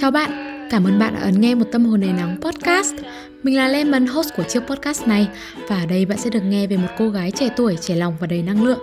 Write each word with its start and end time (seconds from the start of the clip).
Chào 0.00 0.10
bạn, 0.10 0.30
cảm 0.70 0.84
ơn 0.84 0.98
bạn 0.98 1.14
đã 1.14 1.20
ấn 1.20 1.40
nghe 1.40 1.54
một 1.54 1.64
tâm 1.72 1.84
hồn 1.84 2.00
đầy 2.00 2.12
nắng 2.12 2.36
podcast. 2.40 2.94
Mình 3.42 3.56
là 3.56 3.68
Lemon, 3.68 4.06
host 4.06 4.28
của 4.36 4.42
chiếc 4.42 4.60
podcast 4.60 5.06
này 5.06 5.28
và 5.68 5.76
ở 5.76 5.86
đây 5.86 6.04
bạn 6.04 6.18
sẽ 6.18 6.30
được 6.30 6.40
nghe 6.40 6.66
về 6.66 6.76
một 6.76 6.88
cô 6.98 7.08
gái 7.08 7.30
trẻ 7.30 7.48
tuổi, 7.56 7.76
trẻ 7.80 7.94
lòng 7.94 8.16
và 8.20 8.26
đầy 8.26 8.42
năng 8.42 8.64
lượng. 8.64 8.78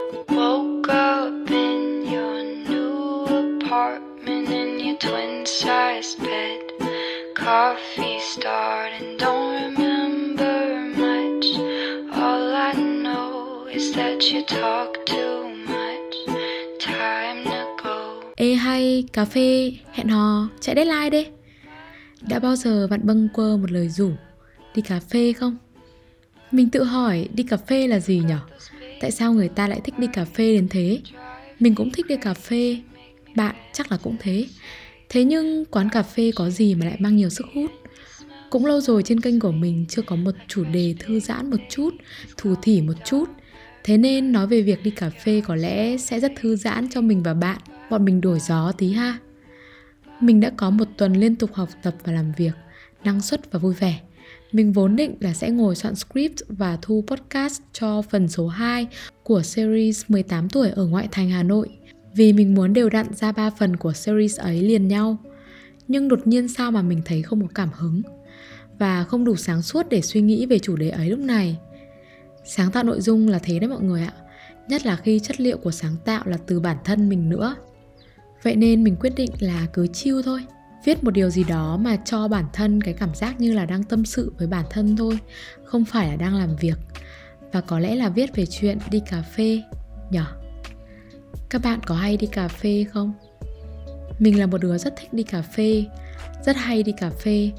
Don't 9.20 9.75
remember 9.77 10.98
much. 10.98 11.45
All 12.11 12.55
I 12.55 12.73
know 12.73 13.66
is 13.71 13.95
that 13.95 14.20
you 14.34 14.41
talk 14.48 14.93
Cà 19.13 19.25
phê, 19.25 19.73
hẹn 19.91 20.07
hò, 20.07 20.49
chạy 20.59 20.75
deadline 20.75 21.09
đi. 21.09 21.27
Đã 22.21 22.39
bao 22.39 22.55
giờ 22.55 22.87
bạn 22.87 23.00
bâng 23.04 23.29
quơ 23.33 23.57
một 23.57 23.71
lời 23.71 23.89
rủ 23.89 24.11
đi 24.75 24.82
cà 24.82 25.00
phê 25.00 25.33
không? 25.33 25.57
Mình 26.51 26.69
tự 26.69 26.83
hỏi 26.83 27.29
đi 27.33 27.43
cà 27.43 27.57
phê 27.57 27.87
là 27.87 28.00
gì 28.00 28.21
nhở? 28.28 28.39
Tại 29.01 29.11
sao 29.11 29.33
người 29.33 29.50
ta 29.50 29.68
lại 29.68 29.81
thích 29.83 30.00
đi 30.00 30.07
cà 30.14 30.25
phê 30.25 30.54
đến 30.54 30.68
thế? 30.69 31.01
Mình 31.59 31.75
cũng 31.75 31.92
thích 31.92 32.05
đi 32.09 32.16
cà 32.17 32.33
phê, 32.33 32.78
bạn 33.36 33.55
chắc 33.73 33.92
là 33.92 33.97
cũng 33.97 34.16
thế. 34.19 34.45
Thế 35.09 35.23
nhưng 35.23 35.66
quán 35.66 35.89
cà 35.89 36.03
phê 36.03 36.31
có 36.36 36.50
gì 36.50 36.75
mà 36.75 36.86
lại 36.86 36.95
mang 37.00 37.16
nhiều 37.16 37.30
sức 37.30 37.45
hút? 37.56 37.72
Cũng 38.50 38.66
lâu 38.66 38.81
rồi 38.81 39.03
trên 39.03 39.22
kênh 39.22 39.39
của 39.39 39.52
mình 39.52 39.86
chưa 39.89 40.02
có 40.02 40.16
một 40.16 40.31
chủ 40.47 40.64
đề 40.64 40.95
thư 41.00 41.20
giãn 41.20 41.50
một 41.50 41.58
chút, 41.70 41.89
thủ 42.38 42.56
thỉ 42.61 42.81
một 42.81 42.94
chút. 43.06 43.25
Thế 43.83 43.97
nên 43.97 44.31
nói 44.31 44.47
về 44.47 44.61
việc 44.61 44.83
đi 44.83 44.92
cà 44.92 45.09
phê 45.09 45.42
có 45.45 45.55
lẽ 45.55 45.97
sẽ 45.97 46.19
rất 46.19 46.31
thư 46.36 46.55
giãn 46.55 46.89
cho 46.89 47.02
mình 47.02 47.23
và 47.23 47.33
bạn. 47.33 47.58
Bọn 47.89 48.06
mình 48.06 48.22
đổi 48.22 48.39
gió 48.39 48.72
tí 48.72 48.92
ha. 48.92 49.17
Mình 50.19 50.39
đã 50.39 50.52
có 50.58 50.69
một 50.69 50.88
tuần 50.97 51.14
liên 51.14 51.36
tục 51.36 51.53
học 51.53 51.69
tập 51.83 51.95
và 52.03 52.14
làm 52.14 52.31
việc, 52.38 52.53
năng 53.03 53.22
suất 53.22 53.52
và 53.52 53.59
vui 53.59 53.73
vẻ. 53.73 54.00
Mình 54.52 54.73
vốn 54.73 54.95
định 54.95 55.16
là 55.20 55.34
sẽ 55.34 55.50
ngồi 55.50 55.76
soạn 55.76 55.95
script 55.95 56.38
và 56.48 56.78
thu 56.81 57.04
podcast 57.08 57.61
cho 57.73 58.02
phần 58.02 58.28
số 58.28 58.48
2 58.48 58.88
của 59.23 59.44
series 59.44 60.04
18 60.08 60.50
tuổi 60.50 60.70
ở 60.70 60.86
ngoại 60.86 61.08
thành 61.11 61.30
Hà 61.30 61.44
Nội 61.44 61.70
vì 62.16 62.34
mình 62.34 62.54
muốn 62.56 62.73
đều 62.73 62.89
đặn 62.89 63.14
ra 63.14 63.31
ba 63.31 63.50
phần 63.50 63.76
của 63.76 63.94
series 63.94 64.39
ấy 64.39 64.61
liền 64.61 64.88
nhau. 64.88 65.17
Nhưng 65.88 66.08
đột 66.08 66.28
nhiên 66.28 66.48
sao 66.48 66.72
mà 66.72 66.81
mình 66.81 67.02
thấy 67.06 67.22
không 67.22 67.42
có 67.42 67.48
cảm 67.56 67.70
hứng 67.73 68.02
và 68.80 69.04
không 69.04 69.26
đủ 69.26 69.36
sáng 69.36 69.61
suốt 69.61 69.89
để 69.89 70.02
suy 70.02 70.22
nghĩ 70.22 70.45
về 70.45 70.59
chủ 70.59 70.76
đề 70.76 70.89
ấy 70.89 71.09
lúc 71.09 71.20
này. 71.20 71.58
Sáng 72.44 72.72
tạo 72.72 72.83
nội 72.83 73.02
dung 73.02 73.27
là 73.27 73.39
thế 73.39 73.59
đấy 73.59 73.69
mọi 73.69 73.81
người 73.81 74.02
ạ, 74.02 74.13
nhất 74.67 74.86
là 74.86 74.95
khi 74.95 75.19
chất 75.19 75.39
liệu 75.39 75.58
của 75.58 75.72
sáng 75.72 75.95
tạo 76.05 76.23
là 76.25 76.38
từ 76.47 76.59
bản 76.59 76.77
thân 76.83 77.09
mình 77.09 77.30
nữa. 77.30 77.55
Vậy 78.44 78.55
nên 78.55 78.83
mình 78.83 78.95
quyết 78.99 79.13
định 79.16 79.31
là 79.39 79.67
cứ 79.73 79.88
chiêu 79.88 80.22
thôi. 80.22 80.45
Viết 80.86 81.03
một 81.03 81.11
điều 81.11 81.30
gì 81.30 81.44
đó 81.44 81.77
mà 81.77 81.97
cho 82.05 82.27
bản 82.27 82.45
thân 82.53 82.81
cái 82.81 82.94
cảm 82.94 83.16
giác 83.16 83.39
như 83.39 83.53
là 83.53 83.66
đang 83.66 83.83
tâm 83.83 84.05
sự 84.05 84.33
với 84.38 84.47
bản 84.47 84.66
thân 84.69 84.95
thôi 84.97 85.19
không 85.64 85.86
phải 85.86 86.08
là 86.08 86.16
đang 86.16 86.36
làm 86.36 86.55
việc. 86.55 86.77
Và 87.52 87.61
có 87.61 87.80
lẽ 87.80 87.95
là 87.95 88.09
viết 88.09 88.36
về 88.36 88.45
chuyện 88.45 88.77
đi 88.91 89.02
cà 89.09 89.21
phê 89.21 89.61
nhở? 90.09 90.25
Các 91.49 91.61
bạn 91.64 91.80
có 91.86 91.95
hay 91.95 92.17
đi 92.17 92.27
cà 92.27 92.47
phê 92.47 92.86
không? 92.91 93.14
Mình 94.19 94.39
là 94.39 94.45
một 94.45 94.61
đứa 94.61 94.77
rất 94.77 94.94
thích 94.97 95.14
đi 95.14 95.23
cà 95.23 95.41
phê 95.41 95.86
rất 96.45 96.55
hay 96.55 96.83
đi 96.83 96.91
cà 96.91 97.09
phê. 97.09 97.52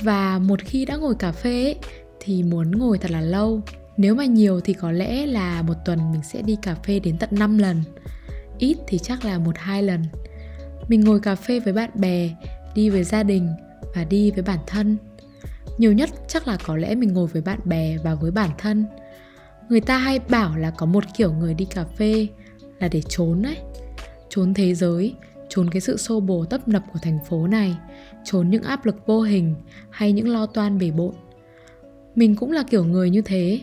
Và 0.00 0.38
một 0.38 0.60
khi 0.60 0.84
đã 0.84 0.96
ngồi 0.96 1.14
cà 1.18 1.32
phê 1.32 1.64
ấy, 1.64 1.76
thì 2.20 2.42
muốn 2.42 2.70
ngồi 2.70 2.98
thật 2.98 3.10
là 3.10 3.20
lâu 3.20 3.60
nếu 3.98 4.14
mà 4.14 4.24
nhiều 4.24 4.60
thì 4.60 4.72
có 4.72 4.92
lẽ 4.92 5.26
là 5.26 5.62
một 5.62 5.74
tuần 5.84 6.12
mình 6.12 6.22
sẽ 6.22 6.42
đi 6.42 6.56
cà 6.62 6.74
phê 6.74 6.98
đến 6.98 7.18
tận 7.18 7.30
5 7.32 7.58
lần. 7.58 7.82
Ít 8.58 8.76
thì 8.86 8.98
chắc 8.98 9.24
là 9.24 9.38
một 9.38 9.58
hai 9.58 9.82
lần. 9.82 10.04
Mình 10.88 11.00
ngồi 11.00 11.20
cà 11.20 11.34
phê 11.34 11.60
với 11.60 11.72
bạn 11.72 11.90
bè, 11.94 12.30
đi 12.74 12.90
với 12.90 13.04
gia 13.04 13.22
đình 13.22 13.48
và 13.94 14.04
đi 14.04 14.30
với 14.30 14.42
bản 14.42 14.58
thân. 14.66 14.96
Nhiều 15.78 15.92
nhất 15.92 16.10
chắc 16.28 16.48
là 16.48 16.58
có 16.64 16.76
lẽ 16.76 16.94
mình 16.94 17.12
ngồi 17.12 17.26
với 17.26 17.42
bạn 17.42 17.60
bè 17.64 17.98
và 18.04 18.14
với 18.14 18.30
bản 18.30 18.50
thân. 18.58 18.84
Người 19.68 19.80
ta 19.80 19.98
hay 19.98 20.18
bảo 20.18 20.56
là 20.56 20.70
có 20.70 20.86
một 20.86 21.04
kiểu 21.16 21.32
người 21.32 21.54
đi 21.54 21.64
cà 21.64 21.84
phê 21.84 22.26
là 22.78 22.88
để 22.88 23.02
trốn 23.08 23.42
đấy 23.42 23.56
trốn 24.28 24.54
thế 24.54 24.74
giới, 24.74 25.14
trốn 25.48 25.70
cái 25.70 25.80
sự 25.80 25.96
xô 25.96 26.20
bồ 26.20 26.44
tấp 26.44 26.68
nập 26.68 26.82
của 26.92 26.98
thành 27.02 27.18
phố 27.28 27.46
này, 27.46 27.76
trốn 28.24 28.50
những 28.50 28.62
áp 28.62 28.86
lực 28.86 29.06
vô 29.06 29.20
hình 29.20 29.54
hay 29.90 30.12
những 30.12 30.28
lo 30.28 30.46
toan 30.46 30.78
bể 30.78 30.90
bộn. 30.90 31.14
Mình 32.14 32.36
cũng 32.36 32.52
là 32.52 32.62
kiểu 32.70 32.84
người 32.84 33.10
như 33.10 33.22
thế 33.22 33.60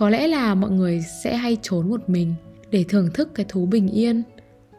có 0.00 0.10
lẽ 0.10 0.26
là 0.26 0.54
mọi 0.54 0.70
người 0.70 1.02
sẽ 1.22 1.36
hay 1.36 1.56
trốn 1.62 1.90
một 1.90 2.08
mình 2.08 2.34
để 2.70 2.84
thưởng 2.88 3.08
thức 3.14 3.30
cái 3.34 3.46
thú 3.48 3.66
bình 3.66 3.88
yên. 3.88 4.22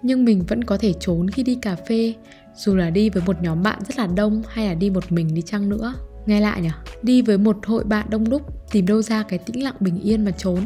Nhưng 0.03 0.25
mình 0.25 0.43
vẫn 0.47 0.63
có 0.63 0.77
thể 0.77 0.93
trốn 0.99 1.29
khi 1.29 1.43
đi 1.43 1.55
cà 1.55 1.75
phê 1.75 2.13
dù 2.55 2.75
là 2.75 2.89
đi 2.89 3.09
với 3.09 3.23
một 3.25 3.35
nhóm 3.41 3.63
bạn 3.63 3.79
rất 3.87 3.97
là 3.97 4.07
đông 4.07 4.41
hay 4.47 4.67
là 4.67 4.73
đi 4.73 4.89
một 4.89 5.11
mình 5.11 5.33
đi 5.33 5.41
chăng 5.41 5.69
nữa. 5.69 5.93
Nghe 6.25 6.41
lại 6.41 6.61
nhỉ? 6.61 6.69
Đi 7.01 7.21
với 7.21 7.37
một 7.37 7.57
hội 7.65 7.83
bạn 7.83 8.07
đông 8.09 8.29
đúc 8.29 8.41
tìm 8.71 8.85
đâu 8.85 9.01
ra 9.01 9.23
cái 9.23 9.39
tĩnh 9.39 9.63
lặng 9.63 9.75
bình 9.79 9.99
yên 9.99 10.25
mà 10.25 10.31
trốn. 10.31 10.59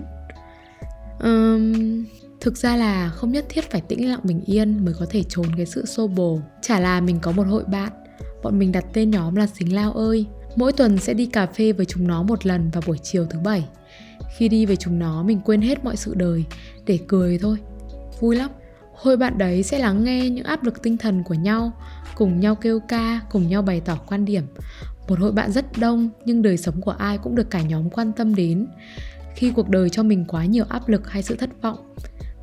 Um, 1.20 2.06
thực 2.42 2.58
ra 2.58 2.76
là 2.76 3.10
không 3.10 3.32
nhất 3.32 3.46
thiết 3.50 3.72
phải 3.72 3.82
tĩnh 3.82 4.10
lặng 4.10 4.20
bình 4.24 4.42
yên 4.46 4.86
mới 4.86 4.94
có 5.00 5.06
thể 5.10 5.24
trốn 5.24 5.46
cái 5.58 5.66
sự 5.66 5.86
xô 5.86 6.08
bồ. 6.08 6.40
Chả 6.62 6.80
là 6.80 7.02
mình 7.02 7.20
có 7.22 7.32
một 7.32 7.48
hội 7.48 7.64
bạn 7.64 7.92
bọn 8.44 8.60
mình 8.60 8.72
đặt 8.72 8.86
tên 8.94 9.12
nhóm 9.12 9.36
là 9.36 9.48
xính 9.48 9.76
lao 9.76 9.92
ơi. 9.92 10.26
Mỗi 10.56 10.72
tuần 10.72 10.98
sẽ 10.98 11.14
đi 11.14 11.26
cà 11.26 11.46
phê 11.46 11.72
với 11.72 11.86
chúng 11.86 12.08
nó 12.08 12.24
một 12.24 12.46
lần 12.46 12.70
vào 12.70 12.84
buổi 12.88 12.98
chiều 13.04 13.26
thứ 13.30 13.40
bảy 13.40 13.66
khi 14.38 14.50
đi 14.50 14.66
về 14.66 14.76
chúng 14.76 15.00
nó 15.00 15.24
mình 15.24 15.40
quên 15.46 15.62
hết 15.62 15.84
mọi 15.84 15.96
sự 15.96 16.14
đời 16.16 16.44
để 16.86 17.00
cười 17.08 17.38
thôi 17.38 17.58
vui 18.20 18.36
lắm 18.36 18.52
Hội 18.96 19.18
bạn 19.18 19.38
đấy 19.38 19.64
sẽ 19.64 19.80
lắng 19.80 20.04
nghe 20.04 20.30
những 20.30 20.46
áp 20.46 20.64
lực 20.64 20.84
tinh 20.84 20.98
thần 20.98 21.24
của 21.24 21.34
nhau, 21.34 21.72
cùng 22.16 22.40
nhau 22.40 22.56
kêu 22.56 22.80
ca, 22.80 23.22
cùng 23.32 23.48
nhau 23.48 23.62
bày 23.62 23.82
tỏ 23.86 23.96
quan 24.08 24.26
điểm. 24.26 24.44
Một 25.08 25.20
hội 25.20 25.32
bạn 25.32 25.52
rất 25.52 25.66
đông 25.78 26.10
nhưng 26.26 26.42
đời 26.42 26.58
sống 26.58 26.82
của 26.82 26.92
ai 26.92 27.18
cũng 27.18 27.36
được 27.36 27.50
cả 27.50 27.62
nhóm 27.62 27.90
quan 27.90 28.12
tâm 28.12 28.36
đến. 28.36 28.68
Khi 29.36 29.52
cuộc 29.56 29.70
đời 29.70 29.90
cho 29.90 30.04
mình 30.04 30.26
quá 30.28 30.46
nhiều 30.46 30.66
áp 30.70 30.90
lực 30.90 31.10
hay 31.10 31.24
sự 31.24 31.36
thất 31.36 31.50
vọng, 31.62 31.96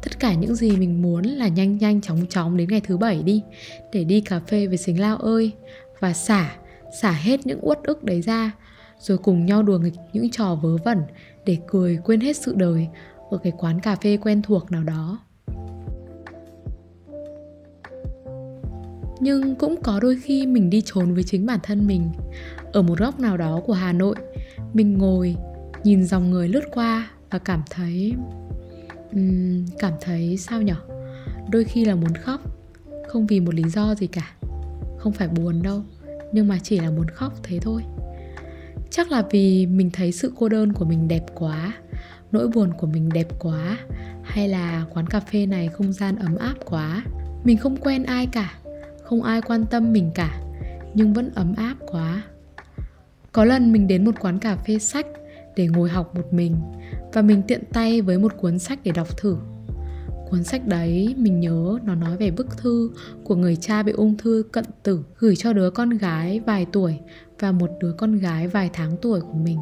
tất 0.02 0.18
cả 0.18 0.34
những 0.34 0.54
gì 0.54 0.76
mình 0.76 1.02
muốn 1.02 1.24
là 1.24 1.48
nhanh 1.48 1.78
nhanh 1.78 2.00
chóng 2.00 2.26
chóng 2.28 2.56
đến 2.56 2.68
ngày 2.68 2.80
thứ 2.80 2.96
bảy 2.96 3.22
đi 3.22 3.42
để 3.92 4.04
đi 4.04 4.20
cà 4.20 4.40
phê 4.40 4.66
với 4.66 4.76
xính 4.76 5.00
lao 5.00 5.16
ơi 5.16 5.52
và 6.00 6.12
xả 6.12 6.56
xả 7.00 7.10
hết 7.10 7.46
những 7.46 7.58
uất 7.62 7.78
ức 7.82 8.04
đấy 8.04 8.20
ra 8.20 8.52
rồi 8.98 9.18
cùng 9.18 9.46
nhau 9.46 9.62
đùa 9.62 9.78
nghịch 9.78 9.94
những 10.12 10.30
trò 10.30 10.54
vớ 10.54 10.76
vẩn 10.84 10.98
để 11.46 11.58
cười 11.66 11.98
quên 12.04 12.20
hết 12.20 12.36
sự 12.36 12.54
đời 12.56 12.88
ở 13.30 13.38
cái 13.38 13.52
quán 13.58 13.80
cà 13.80 13.96
phê 13.96 14.16
quen 14.16 14.42
thuộc 14.42 14.70
nào 14.72 14.84
đó. 14.84 15.18
Nhưng 19.20 19.54
cũng 19.54 19.82
có 19.82 20.00
đôi 20.00 20.18
khi 20.22 20.46
mình 20.46 20.70
đi 20.70 20.82
trốn 20.84 21.14
với 21.14 21.22
chính 21.22 21.46
bản 21.46 21.58
thân 21.62 21.86
mình. 21.86 22.10
Ở 22.72 22.82
một 22.82 22.98
góc 22.98 23.20
nào 23.20 23.36
đó 23.36 23.60
của 23.66 23.72
hà 23.72 23.92
nội 23.92 24.14
mình 24.72 24.98
ngồi 24.98 25.36
nhìn 25.84 26.04
dòng 26.04 26.30
người 26.30 26.48
lướt 26.48 26.64
qua 26.72 27.10
và 27.30 27.38
cảm 27.38 27.62
thấy 27.70 28.12
um, 29.12 29.66
cảm 29.78 29.92
thấy 30.00 30.36
sao 30.36 30.62
nhở? 30.62 30.76
Đôi 31.50 31.64
khi 31.64 31.84
là 31.84 31.94
muốn 31.94 32.14
khóc 32.14 32.40
không 33.08 33.26
vì 33.26 33.40
một 33.40 33.54
lý 33.54 33.62
do 33.68 33.94
gì 33.94 34.06
cả. 34.06 34.34
Không 34.98 35.12
phải 35.12 35.28
buồn 35.28 35.62
đâu 35.62 35.82
nhưng 36.32 36.48
mà 36.48 36.58
chỉ 36.62 36.80
là 36.80 36.90
muốn 36.90 37.06
khóc 37.08 37.32
thế 37.42 37.58
thôi 37.58 37.82
chắc 38.92 39.10
là 39.10 39.22
vì 39.30 39.66
mình 39.66 39.90
thấy 39.92 40.12
sự 40.12 40.32
cô 40.38 40.48
đơn 40.48 40.72
của 40.72 40.84
mình 40.84 41.08
đẹp 41.08 41.24
quá, 41.34 41.72
nỗi 42.32 42.48
buồn 42.48 42.72
của 42.78 42.86
mình 42.86 43.08
đẹp 43.14 43.26
quá, 43.38 43.78
hay 44.22 44.48
là 44.48 44.84
quán 44.94 45.06
cà 45.06 45.20
phê 45.20 45.46
này 45.46 45.68
không 45.68 45.92
gian 45.92 46.16
ấm 46.16 46.36
áp 46.36 46.54
quá. 46.64 47.04
Mình 47.44 47.56
không 47.56 47.76
quen 47.76 48.02
ai 48.02 48.26
cả, 48.26 48.54
không 49.02 49.22
ai 49.22 49.40
quan 49.42 49.64
tâm 49.66 49.92
mình 49.92 50.10
cả, 50.14 50.40
nhưng 50.94 51.12
vẫn 51.12 51.30
ấm 51.34 51.54
áp 51.56 51.74
quá. 51.86 52.22
Có 53.32 53.44
lần 53.44 53.72
mình 53.72 53.86
đến 53.86 54.04
một 54.04 54.14
quán 54.20 54.38
cà 54.38 54.56
phê 54.56 54.78
sách 54.78 55.06
để 55.56 55.66
ngồi 55.66 55.88
học 55.88 56.14
một 56.14 56.32
mình, 56.32 56.56
và 57.12 57.22
mình 57.22 57.42
tiện 57.48 57.62
tay 57.72 58.00
với 58.00 58.18
một 58.18 58.32
cuốn 58.40 58.58
sách 58.58 58.78
để 58.84 58.92
đọc 58.92 59.18
thử 59.18 59.36
cuốn 60.32 60.44
sách 60.44 60.66
đấy, 60.66 61.14
mình 61.18 61.40
nhớ 61.40 61.78
nó 61.84 61.94
nói 61.94 62.16
về 62.16 62.30
bức 62.30 62.56
thư 62.56 62.90
của 63.24 63.36
người 63.36 63.56
cha 63.56 63.82
bị 63.82 63.92
ung 63.92 64.16
thư 64.16 64.44
cận 64.52 64.64
tử, 64.82 65.04
gửi 65.18 65.36
cho 65.36 65.52
đứa 65.52 65.70
con 65.70 65.90
gái 65.90 66.40
vài 66.40 66.66
tuổi 66.72 66.98
và 67.38 67.52
một 67.52 67.70
đứa 67.80 67.92
con 67.92 68.18
gái 68.18 68.48
vài 68.48 68.70
tháng 68.72 68.96
tuổi 69.02 69.20
của 69.20 69.38
mình. 69.44 69.58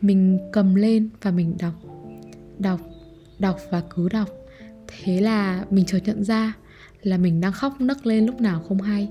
Mình 0.00 0.38
cầm 0.52 0.74
lên 0.74 1.08
và 1.22 1.30
mình 1.30 1.56
đọc 1.58 1.74
đọc 2.58 2.80
đọc 3.38 3.58
và 3.70 3.82
cứ 3.90 4.08
đọc. 4.08 4.28
Thế 4.88 5.20
là 5.20 5.64
mình 5.70 5.84
chợt 5.86 5.98
nhận 6.04 6.24
ra 6.24 6.52
là 7.02 7.18
mình 7.18 7.40
đang 7.40 7.52
khóc 7.52 7.80
nấc 7.80 8.06
lên 8.06 8.26
lúc 8.26 8.40
nào 8.40 8.62
không 8.68 8.80
hay. 8.80 9.08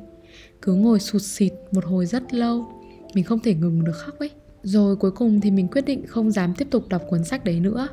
Cứ 0.62 0.74
ngồi 0.74 1.00
sụt 1.00 1.22
xịt 1.22 1.54
một 1.72 1.86
hồi 1.86 2.06
rất 2.06 2.34
lâu, 2.34 2.66
mình 3.14 3.24
không 3.24 3.40
thể 3.40 3.54
ngừng 3.54 3.84
được 3.84 3.96
khóc 3.96 4.20
ấy. 4.20 4.32
Rồi 4.64 4.96
cuối 4.96 5.12
cùng 5.12 5.42
thì 5.42 5.52
mình 5.52 5.68
quyết 5.68 5.86
định 5.86 6.08
không 6.08 6.32
dám 6.32 6.54
tiếp 6.54 6.68
tục 6.72 6.90
đọc 6.90 7.02
cuốn 7.10 7.24
sách 7.24 7.44
đấy 7.44 7.60
nữa. 7.60 7.88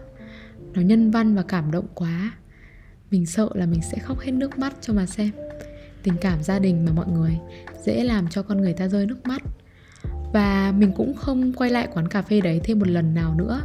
Nó 0.74 0.82
nhân 0.82 1.10
văn 1.10 1.34
và 1.34 1.42
cảm 1.42 1.70
động 1.70 1.86
quá 1.94 2.38
mình 3.10 3.26
sợ 3.26 3.48
là 3.54 3.66
mình 3.66 3.80
sẽ 3.92 3.98
khóc 3.98 4.20
hết 4.20 4.32
nước 4.32 4.58
mắt 4.58 4.74
cho 4.80 4.92
mà 4.92 5.06
xem. 5.06 5.30
Tình 6.02 6.14
cảm 6.20 6.42
gia 6.42 6.58
đình 6.58 6.84
mà 6.84 6.92
mọi 6.92 7.06
người 7.08 7.38
dễ 7.84 8.04
làm 8.04 8.28
cho 8.28 8.42
con 8.42 8.60
người 8.60 8.72
ta 8.72 8.88
rơi 8.88 9.06
nước 9.06 9.26
mắt. 9.26 9.42
Và 10.32 10.74
mình 10.78 10.92
cũng 10.96 11.14
không 11.14 11.52
quay 11.52 11.70
lại 11.70 11.88
quán 11.94 12.08
cà 12.08 12.22
phê 12.22 12.40
đấy 12.40 12.60
thêm 12.64 12.78
một 12.78 12.88
lần 12.88 13.14
nào 13.14 13.34
nữa. 13.34 13.60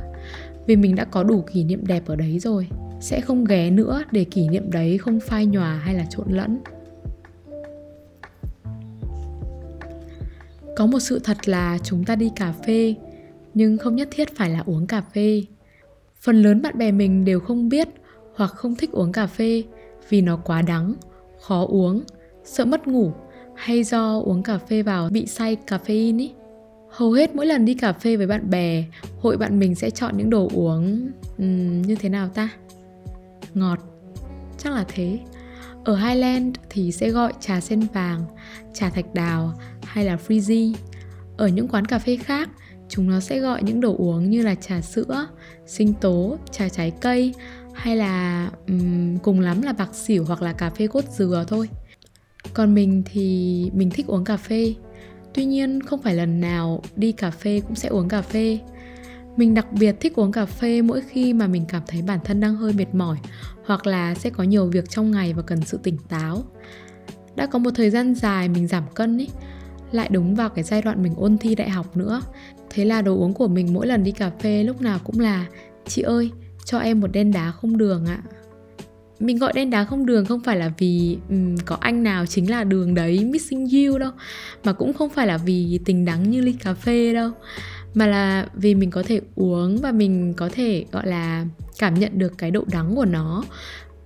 Vì 0.68 0.76
mình 0.76 0.96
đã 0.96 1.06
có 1.06 1.24
đủ 1.24 1.42
kỷ 1.54 1.64
niệm 1.64 1.88
đẹp 1.88 2.04
ở 2.06 2.16
đấy 2.16 2.40
rồi. 2.40 2.68
Sẽ 3.02 3.22
không 3.22 3.46
ghé 3.46 3.70
nữa 3.70 4.04
để 4.12 4.24
kỷ 4.24 4.50
niệm 4.50 4.72
đấy 4.72 4.98
không 4.98 5.20
phai 5.20 5.46
nhòa 5.46 5.76
hay 5.78 5.96
là 5.96 6.06
trộn 6.10 6.28
lẫn. 6.30 6.60
Có 10.76 10.86
một 10.86 11.00
sự 11.00 11.20
thật 11.20 11.50
là 11.50 11.78
chúng 11.84 12.04
ta 12.06 12.16
đi 12.16 12.32
cà 12.36 12.54
phê, 12.68 12.96
nhưng 13.54 13.78
không 13.78 13.96
nhất 13.96 14.08
thiết 14.12 14.36
phải 14.36 14.50
là 14.50 14.64
uống 14.66 14.88
cà 14.88 15.02
phê. 15.02 15.44
Phần 16.22 16.42
lớn 16.42 16.62
bạn 16.62 16.78
bè 16.78 16.92
mình 16.92 17.26
đều 17.26 17.40
không 17.40 17.70
biết 17.70 17.88
hoặc 18.36 18.52
không 18.52 18.76
thích 18.76 18.92
uống 18.92 19.12
cà 19.12 19.28
phê 19.28 19.64
vì 20.10 20.22
nó 20.22 20.38
quá 20.38 20.62
đắng 20.62 20.94
khó 21.42 21.66
uống 21.66 22.04
sợ 22.44 22.66
mất 22.66 22.88
ngủ 22.88 23.12
hay 23.56 23.84
do 23.84 24.20
uống 24.20 24.44
cà 24.44 24.58
phê 24.58 24.82
vào 24.82 25.10
bị 25.10 25.26
say 25.26 25.58
caffeine 25.68 26.20
ý. 26.20 26.34
Hầu 26.90 27.12
hết 27.12 27.36
mỗi 27.36 27.46
lần 27.46 27.66
đi 27.66 27.74
cà 27.74 27.94
phê 27.94 28.16
với 28.16 28.28
bạn 28.28 28.50
bè 28.50 28.86
hội 29.20 29.38
bạn 29.38 29.60
mình 29.60 29.76
sẽ 29.76 29.90
chọn 29.90 30.18
những 30.18 30.30
đồ 30.30 30.50
uống 30.54 31.12
um, 31.38 31.82
như 31.82 31.96
thế 31.96 32.10
nào 32.10 32.30
ta? 32.30 32.50
Ngọt 33.54 33.80
chắc 34.58 34.74
là 34.74 34.86
thế. 34.88 35.20
Ở 35.84 35.96
Highland 35.96 36.56
thì 36.70 36.92
sẽ 36.92 37.10
gọi 37.10 37.34
trà 37.40 37.62
sen 37.62 37.80
vàng, 37.94 38.26
trà 38.74 38.90
thạch 38.90 39.14
đào 39.14 39.54
hay 39.84 40.06
là 40.06 40.18
freezy. 40.28 40.74
Ở 41.38 41.48
những 41.48 41.68
quán 41.68 41.86
cà 41.86 42.00
phê 42.00 42.18
khác, 42.18 42.50
chúng 42.90 43.10
nó 43.10 43.20
sẽ 43.20 43.40
gọi 43.40 43.64
những 43.64 43.82
đồ 43.82 43.96
uống 43.98 44.30
như 44.30 44.42
là 44.42 44.56
trà 44.56 44.82
sữa, 44.82 45.28
sinh 45.66 45.94
tố, 45.94 46.38
trà 46.52 46.70
trái 46.70 46.92
cây 47.02 47.34
hay 47.74 47.96
là 47.96 48.50
um, 48.68 49.18
cùng 49.18 49.40
lắm 49.40 49.62
là 49.62 49.74
bạc 49.74 49.90
xỉu 49.96 50.26
hoặc 50.26 50.42
là 50.42 50.54
cà 50.54 50.70
phê 50.70 50.88
cốt 50.88 51.04
dừa 51.10 51.46
thôi. 51.48 51.70
Còn 52.54 52.74
mình 52.74 53.04
thì 53.06 53.72
mình 53.74 53.90
thích 53.90 54.08
uống 54.08 54.24
cà 54.24 54.38
phê. 54.38 54.74
Tuy 55.34 55.46
nhiên 55.46 55.82
không 55.82 56.02
phải 56.02 56.16
lần 56.16 56.42
nào 56.42 56.82
đi 56.96 57.12
cà 57.12 57.32
phê 57.32 57.62
cũng 57.68 57.76
sẽ 57.76 57.90
uống 57.90 58.10
cà 58.10 58.22
phê. 58.22 58.60
Mình 59.38 59.54
đặc 59.54 59.68
biệt 59.72 59.96
thích 60.00 60.16
uống 60.16 60.32
cà 60.32 60.46
phê 60.46 60.82
mỗi 60.82 61.02
khi 61.02 61.34
mà 61.34 61.48
mình 61.48 61.66
cảm 61.68 61.82
thấy 61.88 62.02
bản 62.02 62.20
thân 62.24 62.40
đang 62.40 62.56
hơi 62.56 62.74
mệt 62.74 62.94
mỏi 62.94 63.18
hoặc 63.66 63.88
là 63.88 64.16
sẽ 64.16 64.30
có 64.30 64.44
nhiều 64.44 64.66
việc 64.66 64.90
trong 64.90 65.12
ngày 65.12 65.34
và 65.34 65.42
cần 65.42 65.62
sự 65.62 65.80
tỉnh 65.84 65.98
táo. 66.10 66.44
Đã 67.36 67.46
có 67.46 67.60
một 67.60 67.72
thời 67.76 67.90
gian 67.90 68.16
dài 68.16 68.50
mình 68.50 68.68
giảm 68.68 68.84
cân 68.96 69.18
ý, 69.18 69.28
lại 69.92 70.10
đúng 70.12 70.36
vào 70.36 70.50
cái 70.50 70.64
giai 70.64 70.82
đoạn 70.82 71.04
mình 71.04 71.14
ôn 71.18 71.38
thi 71.38 71.56
đại 71.56 71.70
học 71.70 71.98
nữa. 71.98 72.22
Thế 72.70 72.86
là 72.86 73.02
đồ 73.02 73.16
uống 73.16 73.34
của 73.34 73.48
mình 73.48 73.74
mỗi 73.74 73.88
lần 73.88 74.04
đi 74.04 74.12
cà 74.12 74.32
phê 74.40 74.64
lúc 74.64 74.82
nào 74.82 75.00
cũng 75.04 75.20
là 75.20 75.46
Chị 75.86 76.02
ơi, 76.02 76.32
cho 76.66 76.80
em 76.80 77.00
một 77.00 77.08
đen 77.08 77.32
đá 77.32 77.52
không 77.52 77.78
đường 77.78 78.06
ạ. 78.06 78.22
Mình 79.20 79.38
gọi 79.38 79.54
đen 79.54 79.70
đá 79.70 79.86
không 79.86 80.06
đường 80.06 80.26
không 80.26 80.40
phải 80.40 80.58
là 80.58 80.72
vì 80.78 81.18
um, 81.30 81.56
có 81.66 81.78
anh 81.80 82.04
nào 82.04 82.26
chính 82.26 82.50
là 82.50 82.64
đường 82.64 82.96
đấy 82.96 83.26
missing 83.26 83.68
you 83.70 83.98
đâu 83.98 84.12
Mà 84.64 84.74
cũng 84.74 84.94
không 84.94 85.10
phải 85.10 85.28
là 85.28 85.38
vì 85.38 85.80
tình 85.86 86.06
đắng 86.06 86.30
như 86.30 86.42
ly 86.42 86.54
cà 86.54 86.74
phê 86.74 87.14
đâu 87.14 87.32
mà 87.94 88.08
là 88.08 88.48
vì 88.54 88.76
mình 88.76 88.92
có 88.92 89.04
thể 89.04 89.22
uống 89.36 89.78
và 89.78 89.92
mình 89.92 90.34
có 90.38 90.50
thể 90.52 90.86
gọi 90.92 91.08
là 91.08 91.46
cảm 91.80 91.94
nhận 91.94 92.20
được 92.20 92.38
cái 92.38 92.52
độ 92.52 92.64
đắng 92.72 92.96
của 92.96 93.06
nó. 93.06 93.44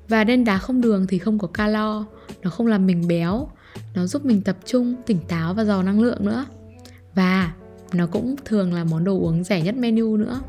Và 0.08 0.24
đen 0.24 0.46
đá 0.46 0.58
không 0.58 0.82
đường 0.82 1.08
thì 1.08 1.18
không 1.20 1.40
có 1.40 1.48
calo 1.48 2.06
nó 2.44 2.50
không 2.50 2.68
làm 2.68 2.88
mình 2.88 3.08
béo 3.08 3.48
nó 3.96 4.06
giúp 4.06 4.26
mình 4.26 4.42
tập 4.42 4.58
trung 4.66 4.96
tỉnh 5.06 5.20
táo 5.28 5.54
và 5.54 5.64
giàu 5.64 5.84
năng 5.84 6.02
lượng 6.02 6.26
nữa. 6.26 6.46
Và 7.16 7.54
nó 7.94 8.08
cũng 8.08 8.36
thường 8.46 8.74
là 8.74 8.84
món 8.84 9.04
đồ 9.04 9.20
uống 9.20 9.44
rẻ 9.44 9.62
nhất 9.62 9.76
menu 9.76 10.18
nữa 10.18 10.42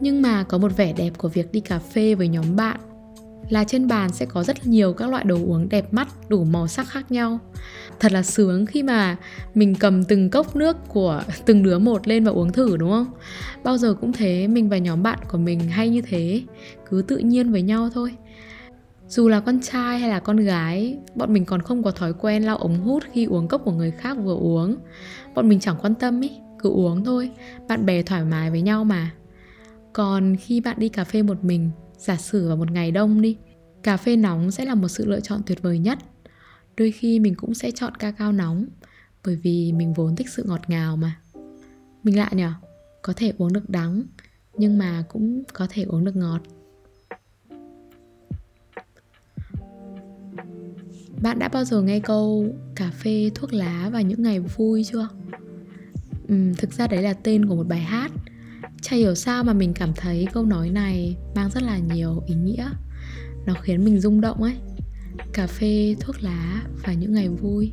nhưng 0.00 0.22
mà 0.22 0.42
có 0.42 0.58
một 0.58 0.76
vẻ 0.76 0.92
đẹp 0.92 1.10
của 1.18 1.28
việc 1.28 1.52
đi 1.52 1.60
cà 1.60 1.78
phê 1.78 2.14
với 2.14 2.28
nhóm 2.28 2.56
bạn 2.56 2.80
là 3.50 3.64
trên 3.64 3.88
bàn 3.88 4.12
sẽ 4.12 4.26
có 4.26 4.42
rất 4.42 4.66
nhiều 4.66 4.92
các 4.92 5.10
loại 5.10 5.24
đồ 5.24 5.36
uống 5.36 5.68
đẹp 5.68 5.94
mắt, 5.94 6.08
đủ 6.28 6.44
màu 6.44 6.68
sắc 6.68 6.88
khác 6.88 7.12
nhau. 7.12 7.38
Thật 8.00 8.12
là 8.12 8.22
sướng 8.22 8.66
khi 8.66 8.82
mà 8.82 9.16
mình 9.54 9.74
cầm 9.74 10.04
từng 10.04 10.30
cốc 10.30 10.56
nước 10.56 10.76
của 10.88 11.22
từng 11.46 11.62
đứa 11.62 11.78
một 11.78 12.08
lên 12.08 12.24
và 12.24 12.30
uống 12.30 12.52
thử, 12.52 12.76
đúng 12.76 12.90
không? 12.90 13.06
Bao 13.64 13.78
giờ 13.78 13.94
cũng 14.00 14.12
thế, 14.12 14.46
mình 14.46 14.68
và 14.68 14.78
nhóm 14.78 15.02
bạn 15.02 15.18
của 15.28 15.38
mình 15.38 15.60
hay 15.60 15.88
như 15.88 16.02
thế, 16.02 16.42
cứ 16.90 17.02
tự 17.08 17.18
nhiên 17.18 17.52
với 17.52 17.62
nhau 17.62 17.90
thôi. 17.94 18.14
Dù 19.08 19.28
là 19.28 19.40
con 19.40 19.60
trai 19.60 19.98
hay 19.98 20.10
là 20.10 20.20
con 20.20 20.36
gái, 20.36 20.98
bọn 21.14 21.32
mình 21.32 21.44
còn 21.44 21.62
không 21.62 21.82
có 21.82 21.90
thói 21.90 22.12
quen 22.12 22.42
lau 22.42 22.56
ống 22.56 22.80
hút 22.80 23.02
khi 23.12 23.24
uống 23.24 23.48
cốc 23.48 23.62
của 23.64 23.72
người 23.72 23.90
khác 23.90 24.16
vừa 24.24 24.36
uống. 24.36 24.76
Bọn 25.34 25.48
mình 25.48 25.60
chẳng 25.60 25.76
quan 25.82 25.94
tâm 25.94 26.20
ý, 26.20 26.30
cứ 26.58 26.70
uống 26.70 27.04
thôi, 27.04 27.30
bạn 27.68 27.86
bè 27.86 28.02
thoải 28.02 28.24
mái 28.24 28.50
với 28.50 28.62
nhau 28.62 28.84
mà 28.84 29.10
còn 29.92 30.36
khi 30.36 30.60
bạn 30.60 30.76
đi 30.78 30.88
cà 30.88 31.04
phê 31.04 31.22
một 31.22 31.44
mình 31.44 31.70
giả 31.98 32.16
sử 32.16 32.48
vào 32.48 32.56
một 32.56 32.70
ngày 32.70 32.90
đông 32.90 33.20
đi 33.20 33.36
cà 33.82 33.96
phê 33.96 34.16
nóng 34.16 34.50
sẽ 34.50 34.64
là 34.64 34.74
một 34.74 34.88
sự 34.88 35.06
lựa 35.06 35.20
chọn 35.20 35.40
tuyệt 35.46 35.62
vời 35.62 35.78
nhất. 35.78 35.98
Đôi 36.76 36.90
khi 36.90 37.20
mình 37.20 37.34
cũng 37.34 37.54
sẽ 37.54 37.70
chọn 37.70 37.94
ca 37.94 38.10
cao 38.10 38.32
nóng 38.32 38.66
bởi 39.24 39.36
vì 39.36 39.72
mình 39.72 39.92
vốn 39.92 40.16
thích 40.16 40.28
sự 40.28 40.44
ngọt 40.46 40.60
ngào 40.68 40.96
mà. 40.96 41.16
Mình 42.02 42.18
lạ 42.18 42.28
nhở 42.32 42.52
có 43.02 43.12
thể 43.16 43.32
uống 43.38 43.52
được 43.52 43.70
đắng 43.70 44.02
nhưng 44.56 44.78
mà 44.78 45.04
cũng 45.08 45.42
có 45.52 45.66
thể 45.70 45.82
uống 45.82 46.04
được 46.04 46.16
ngọt. 46.16 46.40
Bạn 51.22 51.38
đã 51.38 51.48
bao 51.48 51.64
giờ 51.64 51.82
nghe 51.82 52.00
câu 52.00 52.46
cà 52.74 52.90
phê 52.90 53.30
thuốc 53.34 53.52
lá 53.52 53.90
vào 53.92 54.02
những 54.02 54.22
ngày 54.22 54.40
vui 54.40 54.84
chưa? 54.84 55.08
Ừ, 56.28 56.52
thực 56.58 56.72
ra 56.72 56.86
đấy 56.86 57.02
là 57.02 57.12
tên 57.12 57.46
của 57.46 57.54
một 57.54 57.66
bài 57.68 57.80
hát 57.80 58.12
chả 58.82 58.96
hiểu 58.96 59.14
sao 59.14 59.44
mà 59.44 59.52
mình 59.52 59.74
cảm 59.74 59.92
thấy 59.96 60.26
câu 60.32 60.44
nói 60.44 60.70
này 60.70 61.16
mang 61.34 61.50
rất 61.50 61.62
là 61.62 61.78
nhiều 61.78 62.22
ý 62.26 62.34
nghĩa. 62.34 62.70
Nó 63.46 63.54
khiến 63.62 63.84
mình 63.84 64.00
rung 64.00 64.20
động 64.20 64.42
ấy. 64.42 64.54
Cà 65.32 65.46
phê, 65.46 65.96
thuốc 66.00 66.22
lá 66.22 66.62
và 66.84 66.92
những 66.92 67.12
ngày 67.12 67.28
vui. 67.28 67.72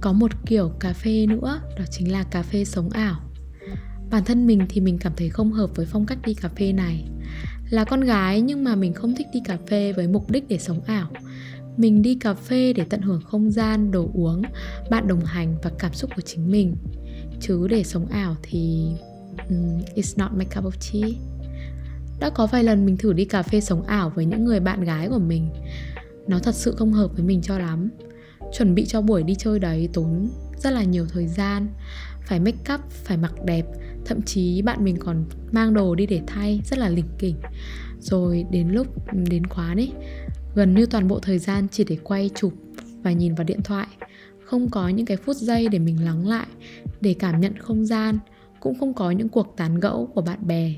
Có 0.00 0.12
một 0.12 0.30
kiểu 0.46 0.68
cà 0.68 0.92
phê 0.92 1.26
nữa, 1.26 1.60
đó 1.78 1.84
chính 1.90 2.12
là 2.12 2.22
cà 2.22 2.42
phê 2.42 2.64
sống 2.64 2.90
ảo. 2.90 3.20
Bản 4.10 4.24
thân 4.24 4.46
mình 4.46 4.66
thì 4.68 4.80
mình 4.80 4.98
cảm 4.98 5.12
thấy 5.16 5.28
không 5.28 5.52
hợp 5.52 5.76
với 5.76 5.86
phong 5.86 6.06
cách 6.06 6.18
đi 6.24 6.34
cà 6.34 6.48
phê 6.48 6.72
này. 6.72 7.08
Là 7.70 7.84
con 7.84 8.00
gái 8.00 8.40
nhưng 8.40 8.64
mà 8.64 8.76
mình 8.76 8.94
không 8.94 9.14
thích 9.14 9.26
đi 9.32 9.40
cà 9.44 9.58
phê 9.68 9.92
với 9.92 10.08
mục 10.08 10.30
đích 10.30 10.48
để 10.48 10.58
sống 10.58 10.80
ảo. 10.86 11.10
Mình 11.76 12.02
đi 12.02 12.14
cà 12.14 12.34
phê 12.34 12.72
để 12.72 12.84
tận 12.84 13.00
hưởng 13.00 13.22
không 13.22 13.50
gian, 13.50 13.90
đồ 13.90 14.10
uống, 14.14 14.42
bạn 14.90 15.08
đồng 15.08 15.24
hành 15.24 15.56
và 15.62 15.70
cảm 15.78 15.92
xúc 15.92 16.10
của 16.16 16.22
chính 16.22 16.50
mình 16.50 16.76
chứ 17.42 17.66
để 17.70 17.84
sống 17.84 18.06
ảo 18.06 18.36
thì 18.42 18.92
um, 19.48 19.80
it's 19.94 20.14
not 20.16 20.32
my 20.32 20.44
cup 20.44 20.64
of 20.64 20.70
tea. 20.92 21.12
Đã 22.20 22.30
có 22.30 22.46
vài 22.46 22.64
lần 22.64 22.86
mình 22.86 22.96
thử 22.96 23.12
đi 23.12 23.24
cà 23.24 23.42
phê 23.42 23.60
sống 23.60 23.82
ảo 23.82 24.12
với 24.14 24.24
những 24.24 24.44
người 24.44 24.60
bạn 24.60 24.84
gái 24.84 25.08
của 25.08 25.18
mình. 25.18 25.48
Nó 26.28 26.38
thật 26.38 26.54
sự 26.54 26.74
không 26.78 26.92
hợp 26.92 27.10
với 27.14 27.24
mình 27.24 27.42
cho 27.42 27.58
lắm. 27.58 27.90
Chuẩn 28.52 28.74
bị 28.74 28.84
cho 28.84 29.00
buổi 29.00 29.22
đi 29.22 29.34
chơi 29.38 29.58
đấy 29.58 29.88
tốn 29.92 30.30
rất 30.56 30.70
là 30.70 30.82
nhiều 30.82 31.06
thời 31.06 31.26
gian. 31.26 31.68
Phải 32.26 32.40
make 32.40 32.74
up 32.74 32.80
phải 32.90 33.16
mặc 33.16 33.32
đẹp 33.44 33.66
thậm 34.04 34.22
chí 34.22 34.62
bạn 34.62 34.84
mình 34.84 34.96
còn 34.96 35.24
mang 35.52 35.74
đồ 35.74 35.94
đi 35.94 36.06
để 36.06 36.20
thay 36.26 36.60
rất 36.64 36.78
là 36.78 36.88
lỉnh 36.88 37.08
kỉnh. 37.18 37.36
Rồi 38.00 38.44
đến 38.50 38.68
lúc 38.68 38.86
đến 39.12 39.46
quán 39.46 39.76
ấy 39.76 39.92
gần 40.54 40.74
như 40.74 40.86
toàn 40.86 41.08
bộ 41.08 41.18
thời 41.18 41.38
gian 41.38 41.66
chỉ 41.70 41.84
để 41.84 41.96
quay 42.02 42.30
chụp 42.34 42.52
và 43.02 43.12
nhìn 43.12 43.34
vào 43.34 43.44
điện 43.44 43.62
thoại 43.62 43.86
không 44.52 44.70
có 44.70 44.88
những 44.88 45.06
cái 45.06 45.16
phút 45.16 45.36
giây 45.36 45.68
để 45.68 45.78
mình 45.78 46.04
lắng 46.04 46.26
lại, 46.28 46.46
để 47.00 47.14
cảm 47.18 47.40
nhận 47.40 47.56
không 47.56 47.84
gian, 47.86 48.18
cũng 48.60 48.78
không 48.78 48.94
có 48.94 49.10
những 49.10 49.28
cuộc 49.28 49.54
tán 49.56 49.80
gẫu 49.80 50.06
của 50.14 50.20
bạn 50.20 50.46
bè. 50.46 50.74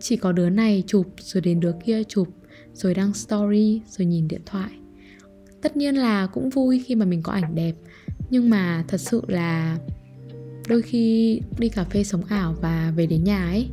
Chỉ 0.00 0.16
có 0.16 0.32
đứa 0.32 0.50
này 0.50 0.84
chụp 0.86 1.06
rồi 1.18 1.40
đến 1.40 1.60
đứa 1.60 1.72
kia 1.84 2.04
chụp, 2.04 2.28
rồi 2.72 2.94
đăng 2.94 3.14
story, 3.14 3.80
rồi 3.88 4.06
nhìn 4.06 4.28
điện 4.28 4.40
thoại. 4.46 4.70
Tất 5.62 5.76
nhiên 5.76 5.94
là 5.94 6.26
cũng 6.26 6.50
vui 6.50 6.82
khi 6.86 6.94
mà 6.94 7.04
mình 7.04 7.22
có 7.22 7.32
ảnh 7.32 7.54
đẹp, 7.54 7.72
nhưng 8.30 8.50
mà 8.50 8.84
thật 8.88 9.00
sự 9.00 9.22
là 9.28 9.78
đôi 10.68 10.82
khi 10.82 11.40
đi 11.58 11.68
cà 11.68 11.84
phê 11.84 12.04
sống 12.04 12.24
ảo 12.24 12.54
và 12.60 12.92
về 12.96 13.06
đến 13.06 13.24
nhà 13.24 13.44
ấy, 13.44 13.68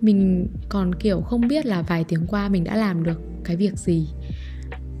mình 0.00 0.48
còn, 0.68 0.94
kiểu, 0.94 1.20
không 1.20 1.48
biết 1.48 1.66
là 1.66 1.82
vài 1.82 2.04
tiếng 2.04 2.26
qua 2.26 2.48
mình 2.48 2.64
đã 2.64 2.76
làm 2.76 3.04
được 3.04 3.20
cái 3.44 3.56
việc 3.56 3.78
gì 3.78 4.06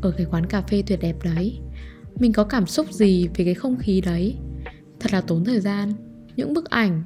ở 0.02 0.10
cái 0.10 0.26
quán 0.30 0.46
cà 0.46 0.62
phê 0.62 0.82
tuyệt 0.86 0.98
đẹp 1.02 1.16
đấy 1.24 1.58
mình 2.20 2.32
có 2.32 2.44
cảm 2.44 2.66
xúc 2.66 2.92
gì 2.92 3.28
về 3.36 3.44
cái 3.44 3.54
không 3.54 3.76
khí 3.76 4.00
đấy? 4.00 4.36
Thật 5.00 5.12
là 5.12 5.20
tốn 5.20 5.44
thời 5.44 5.60
gian. 5.60 5.92
Những 6.36 6.54
bức 6.54 6.70
ảnh 6.70 7.04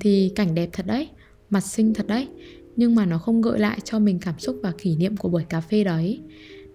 thì 0.00 0.32
cảnh 0.34 0.54
đẹp 0.54 0.68
thật 0.72 0.86
đấy, 0.86 1.08
mặt 1.50 1.60
xinh 1.60 1.94
thật 1.94 2.06
đấy, 2.06 2.28
nhưng 2.76 2.94
mà 2.94 3.06
nó 3.06 3.18
không 3.18 3.42
gợi 3.42 3.58
lại 3.58 3.78
cho 3.84 3.98
mình 3.98 4.18
cảm 4.18 4.38
xúc 4.38 4.56
và 4.62 4.72
kỷ 4.78 4.96
niệm 4.96 5.16
của 5.16 5.28
buổi 5.28 5.44
cà 5.48 5.60
phê 5.60 5.84
đấy. 5.84 6.20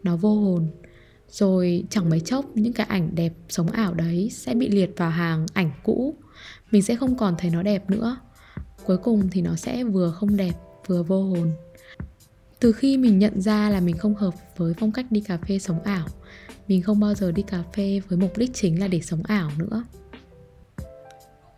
Nó 0.03 0.17
vô 0.17 0.35
hồn. 0.35 0.67
Rồi 1.29 1.83
chẳng 1.89 2.09
mấy 2.09 2.19
chốc, 2.19 2.57
những 2.57 2.73
cái 2.73 2.87
ảnh 2.89 3.15
đẹp 3.15 3.33
sống 3.49 3.67
ảo 3.67 3.93
đấy 3.93 4.29
sẽ 4.31 4.53
bị 4.53 4.69
liệt 4.69 4.93
vào 4.97 5.09
hàng 5.09 5.45
ảnh 5.53 5.71
cũ. 5.83 6.15
Mình 6.71 6.81
sẽ 6.81 6.95
không 6.95 7.17
còn 7.17 7.35
thấy 7.37 7.51
nó 7.51 7.63
đẹp 7.63 7.89
nữa. 7.89 8.17
Cuối 8.85 8.97
cùng 8.97 9.29
thì 9.31 9.41
nó 9.41 9.55
sẽ 9.55 9.83
vừa 9.83 10.11
không 10.11 10.37
đẹp, 10.37 10.53
vừa 10.87 11.03
vô 11.03 11.23
hồn. 11.23 11.51
Từ 12.59 12.71
khi 12.71 12.97
mình 12.97 13.19
nhận 13.19 13.41
ra 13.41 13.69
là 13.69 13.79
mình 13.79 13.97
không 13.97 14.15
hợp 14.15 14.33
với 14.57 14.73
phong 14.79 14.91
cách 14.91 15.11
đi 15.11 15.21
cà 15.21 15.37
phê 15.37 15.59
sống 15.59 15.83
ảo 15.83 16.07
mình 16.71 16.81
không 16.81 16.99
bao 16.99 17.13
giờ 17.13 17.31
đi 17.31 17.41
cà 17.41 17.63
phê 17.73 18.01
với 18.07 18.17
mục 18.17 18.37
đích 18.37 18.53
chính 18.53 18.79
là 18.79 18.87
để 18.87 19.01
sống 19.01 19.23
ảo 19.23 19.51
nữa. 19.57 19.83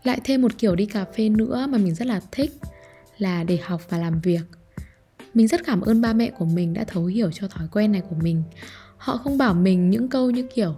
Lại 0.03 0.21
thêm 0.23 0.41
một 0.41 0.57
kiểu 0.57 0.75
đi 0.75 0.85
cà 0.85 1.05
phê 1.05 1.29
nữa 1.29 1.67
mà 1.69 1.77
mình 1.77 1.95
rất 1.95 2.07
là 2.07 2.21
thích 2.31 2.51
là 3.17 3.43
để 3.43 3.57
học 3.57 3.81
và 3.89 3.97
làm 3.97 4.21
việc. 4.21 4.41
Mình 5.33 5.47
rất 5.47 5.61
cảm 5.65 5.81
ơn 5.81 6.01
ba 6.01 6.13
mẹ 6.13 6.31
của 6.37 6.45
mình 6.45 6.73
đã 6.73 6.83
thấu 6.83 7.05
hiểu 7.05 7.31
cho 7.31 7.47
thói 7.47 7.67
quen 7.71 7.91
này 7.91 8.01
của 8.09 8.15
mình. 8.21 8.43
Họ 8.97 9.17
không 9.17 9.37
bảo 9.37 9.53
mình 9.53 9.89
những 9.89 10.09
câu 10.09 10.31
như 10.31 10.47
kiểu, 10.55 10.75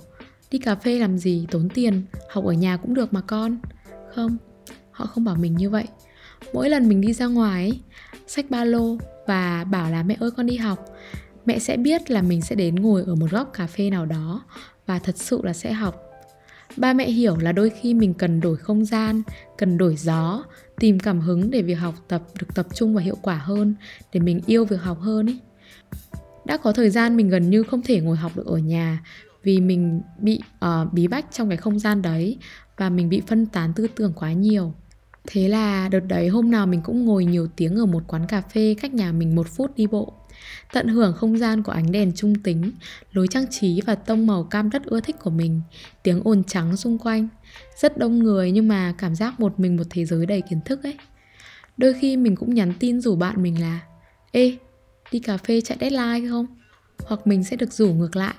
đi 0.52 0.60
cà 0.60 0.76
phê 0.76 1.00
làm 1.00 1.18
gì, 1.18 1.48
tốn 1.52 1.70
tiền, 1.70 2.04
học 2.30 2.46
ở 2.46 2.54
nhà 2.54 2.78
cũng 2.78 2.94
được 2.94 3.14
mà 3.14 3.22
con. 3.22 3.58
Không, 4.16 4.38
họ 4.92 5.06
không 5.06 5.24
bảo 5.24 5.36
mình 5.36 5.56
như 5.56 5.70
vậy. 5.70 5.86
Mỗi 6.54 6.70
lần 6.70 6.90
mình 6.90 7.02
đi 7.02 7.14
ra 7.14 7.26
ngoài 7.26 7.82
xách 8.28 8.50
ba 8.50 8.64
lô 8.64 8.98
và 9.28 9.64
bảo 9.64 9.92
là 9.92 10.04
mẹ 10.04 10.18
ơi, 10.20 10.32
con 10.32 10.46
đi 10.46 10.58
học 10.58 10.86
mẹ 11.46 11.60
sẽ 11.60 11.78
biết 11.78 12.12
là 12.12 12.22
mình 12.22 12.42
sẽ 12.42 12.56
đến 12.56 12.76
ngồi 12.76 13.04
ở 13.08 13.16
một 13.16 13.32
góc 13.32 13.54
cà 13.54 13.68
phê 13.68 13.90
nào 13.90 14.06
đó 14.06 14.44
và 14.86 15.00
thật 15.00 15.18
sự 15.18 15.42
là 15.44 15.54
sẽ 15.54 15.74
học. 15.74 16.02
Ba 16.78 16.94
mẹ 16.94 17.10
hiểu 17.10 17.38
là 17.38 17.52
đôi 17.52 17.70
khi 17.70 17.94
mình 17.94 18.14
cần 18.14 18.42
đổi 18.42 18.58
không 18.58 18.86
gian 18.86 19.22
cần 19.58 19.78
đổi 19.78 19.96
gió 19.96 20.44
tìm 20.80 21.00
cảm 21.00 21.22
hứng 21.22 21.52
để 21.52 21.62
việc 21.62 21.74
học 21.74 21.96
tập 22.08 22.22
được 22.40 22.48
tập 22.56 22.68
trung 22.74 22.96
và 22.96 23.02
hiệu 23.02 23.18
quả 23.22 23.36
hơn 23.36 23.76
để 24.14 24.20
mình 24.20 24.42
yêu 24.46 24.66
việc 24.66 24.82
học 24.82 25.00
hơn 25.00 25.28
ý 25.28 25.40
đã 26.46 26.58
có 26.58 26.72
thời 26.72 26.90
gian 26.90 27.18
mình 27.18 27.30
gần 27.30 27.50
như 27.50 27.64
không 27.64 27.82
thể 27.82 28.02
ngồi 28.02 28.18
học 28.18 28.32
được 28.36 28.46
ở 28.46 28.58
nhà 28.58 29.04
vì 29.44 29.62
mình 29.62 30.02
bị 30.20 30.42
uh, 30.66 30.94
bí 30.94 31.08
bách 31.08 31.26
trong 31.32 31.50
cái 31.50 31.58
không 31.58 31.80
gian 31.80 32.02
đấy 32.02 32.38
và 32.78 32.90
mình 32.90 33.10
bị 33.10 33.22
phân 33.28 33.46
tán 33.46 33.74
tư 33.74 33.88
tưởng 33.96 34.14
quá 34.16 34.34
nhiều. 34.34 34.74
Thế 35.28 35.48
là 35.48 35.90
đợt 35.90 36.00
đấy 36.00 36.28
hôm 36.28 36.52
nào 36.52 36.68
mình 36.68 36.82
cũng 36.84 37.06
ngồi 37.06 37.26
nhiều 37.26 37.48
tiếng 37.56 37.76
ở 37.76 37.86
một 37.86 38.04
quán 38.08 38.28
cà 38.28 38.42
phê 38.42 38.76
cách 38.82 38.94
nhà 38.94 39.12
mình 39.12 39.36
một 39.36 39.48
phút 39.48 39.76
đi 39.76 39.88
bộ 39.88 40.14
tận 40.74 40.88
hưởng 40.88 41.14
không 41.14 41.38
gian 41.38 41.64
của 41.64 41.72
ánh 41.72 41.92
đèn 41.92 42.12
trung 42.16 42.36
tính, 42.36 42.72
lối 43.14 43.28
trang 43.28 43.46
trí 43.50 43.82
và 43.82 43.96
tông 43.96 44.28
màu 44.28 44.44
cam 44.44 44.70
đất 44.70 44.86
ưa 44.86 45.00
thích 45.00 45.16
của 45.20 45.30
mình, 45.30 45.62
tiếng 46.04 46.22
ồn 46.24 46.44
trắng 46.44 46.78
xung 46.78 46.98
quanh. 46.98 47.28
Rất 47.82 47.98
đông 47.98 48.20
người 48.20 48.52
nhưng 48.52 48.68
mà 48.68 48.94
cảm 48.98 49.16
giác 49.16 49.40
một 49.40 49.60
mình 49.60 49.76
một 49.76 49.84
thế 49.90 50.06
giới 50.06 50.26
đầy 50.26 50.42
kiến 50.42 50.60
thức 50.66 50.84
ấy. 50.84 50.98
Đôi 51.78 51.94
khi 51.94 52.18
mình 52.18 52.36
cũng 52.36 52.54
nhắn 52.54 52.74
tin 52.80 53.02
rủ 53.02 53.16
bạn 53.16 53.44
mình 53.44 53.62
là, 53.62 53.80
ê, 54.32 54.58
đi 55.12 55.20
cà 55.20 55.38
phê 55.38 55.62
chạy 55.62 55.78
deadline 55.82 56.30
không? 56.30 56.46
Hoặc 57.06 57.28
mình 57.28 57.44
sẽ 57.44 57.56
được 57.56 57.74
rủ 57.74 57.94
ngược 57.94 58.16
lại. 58.16 58.36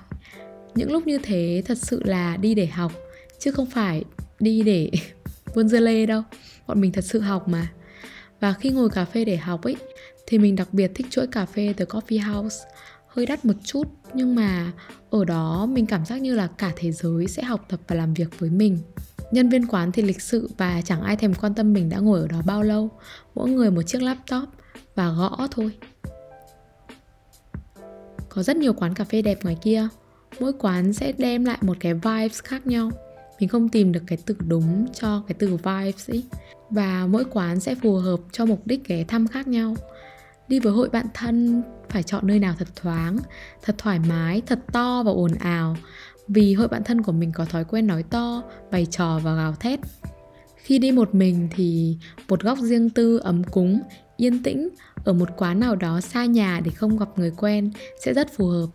Những 0.75 0.91
lúc 0.91 1.07
như 1.07 1.17
thế 1.17 1.63
thật 1.65 1.77
sự 1.77 2.03
là 2.03 2.37
đi 2.37 2.55
để 2.55 2.65
học, 2.65 2.91
chứ 3.39 3.51
không 3.51 3.65
phải 3.65 4.03
đi 4.39 4.61
để 4.61 4.91
buôn 5.55 5.69
dưa 5.69 5.79
lê 5.79 6.05
đâu. 6.05 6.23
Bọn 6.67 6.81
mình 6.81 6.91
thật 6.91 7.03
sự 7.03 7.19
học 7.19 7.47
mà. 7.47 7.71
Và 8.39 8.53
khi 8.53 8.69
ngồi 8.69 8.89
cà 8.89 9.05
phê 9.05 9.25
để 9.25 9.37
học 9.37 9.63
ấy 9.63 9.75
thì 10.27 10.37
mình 10.37 10.55
đặc 10.55 10.67
biệt 10.71 10.91
thích 10.95 11.07
chuỗi 11.09 11.27
cà 11.27 11.45
phê 11.45 11.73
The 11.77 11.85
Coffee 11.85 12.33
House. 12.33 12.55
Hơi 13.07 13.25
đắt 13.25 13.45
một 13.45 13.53
chút, 13.63 13.87
nhưng 14.13 14.35
mà 14.35 14.71
ở 15.09 15.25
đó 15.25 15.65
mình 15.65 15.85
cảm 15.85 16.05
giác 16.05 16.21
như 16.21 16.35
là 16.35 16.47
cả 16.47 16.71
thế 16.75 16.91
giới 16.91 17.27
sẽ 17.27 17.43
học 17.43 17.65
tập 17.69 17.79
và 17.87 17.95
làm 17.95 18.13
việc 18.13 18.39
với 18.39 18.49
mình. 18.49 18.77
Nhân 19.31 19.49
viên 19.49 19.67
quán 19.67 19.91
thì 19.91 20.01
lịch 20.01 20.21
sự 20.21 20.49
và 20.57 20.81
chẳng 20.81 21.01
ai 21.01 21.15
thèm 21.15 21.33
quan 21.33 21.53
tâm 21.53 21.73
mình 21.73 21.89
đã 21.89 21.97
ngồi 21.97 22.19
ở 22.19 22.27
đó 22.27 22.41
bao 22.45 22.63
lâu. 22.63 22.89
Mỗi 23.35 23.49
người 23.49 23.71
một 23.71 23.81
chiếc 23.81 24.01
laptop 24.01 24.49
và 24.95 25.09
gõ 25.09 25.47
thôi. 25.51 25.71
Có 28.29 28.43
rất 28.43 28.57
nhiều 28.57 28.73
quán 28.73 28.93
cà 28.93 29.03
phê 29.03 29.21
đẹp 29.21 29.43
ngoài 29.43 29.57
kia. 29.61 29.87
Mỗi 30.39 30.53
quán 30.53 30.93
sẽ 30.93 31.11
đem 31.11 31.45
lại 31.45 31.57
một 31.61 31.77
cái 31.79 31.93
vibes 31.93 32.41
khác 32.43 32.67
nhau. 32.67 32.91
Mình 33.39 33.49
không 33.49 33.69
tìm 33.69 33.91
được 33.91 34.03
cái 34.07 34.17
từ 34.25 34.35
đúng 34.47 34.85
cho 34.93 35.23
cái 35.27 35.35
từ 35.39 35.47
vibes 35.47 36.09
ấy 36.09 36.23
và 36.69 37.07
mỗi 37.09 37.25
quán 37.25 37.59
sẽ 37.59 37.75
phù 37.75 37.95
hợp 37.95 38.19
cho 38.31 38.45
mục 38.45 38.67
đích 38.67 38.87
ghé 38.87 39.03
thăm 39.07 39.27
khác 39.27 39.47
nhau 39.47 39.75
đi 40.47 40.59
với 40.59 40.73
hội 40.73 40.89
bạn 40.89 41.05
thân, 41.13 41.63
phải 41.89 42.03
chọn 42.03 42.27
nơi 42.27 42.39
nào 42.39 42.55
thật 42.59 42.67
thoáng, 42.75 43.17
thật 43.61 43.75
thoải 43.77 43.99
mái, 43.99 44.41
thật 44.45 44.59
to 44.71 45.03
và 45.03 45.11
ồn 45.11 45.31
ào. 45.33 45.75
Vì 46.27 46.53
hội 46.53 46.67
bạn 46.67 46.83
thân 46.83 47.01
của 47.01 47.11
mình 47.11 47.31
có 47.31 47.45
thói 47.45 47.65
quen 47.65 47.87
nói 47.87 48.03
to, 48.03 48.43
bày 48.71 48.85
trò 48.85 49.19
và 49.23 49.35
gào 49.35 49.55
thét. 49.59 49.79
Khi 50.55 50.79
đi 50.79 50.91
một 50.91 51.15
mình 51.15 51.47
thì 51.51 51.97
một 52.27 52.43
góc 52.43 52.57
riêng 52.59 52.89
tư, 52.89 53.17
ấm 53.17 53.43
cúng, 53.43 53.79
yên 54.17 54.43
tĩnh 54.43 54.69
ở 55.03 55.13
một 55.13 55.29
quán 55.37 55.59
nào 55.59 55.75
đó 55.75 56.01
xa 56.01 56.25
nhà 56.25 56.61
để 56.65 56.71
không 56.71 56.97
gặp 56.97 57.09
người 57.15 57.31
quen 57.37 57.71
sẽ 58.05 58.13
rất 58.13 58.33
phù 58.33 58.47
hợp. 58.47 58.67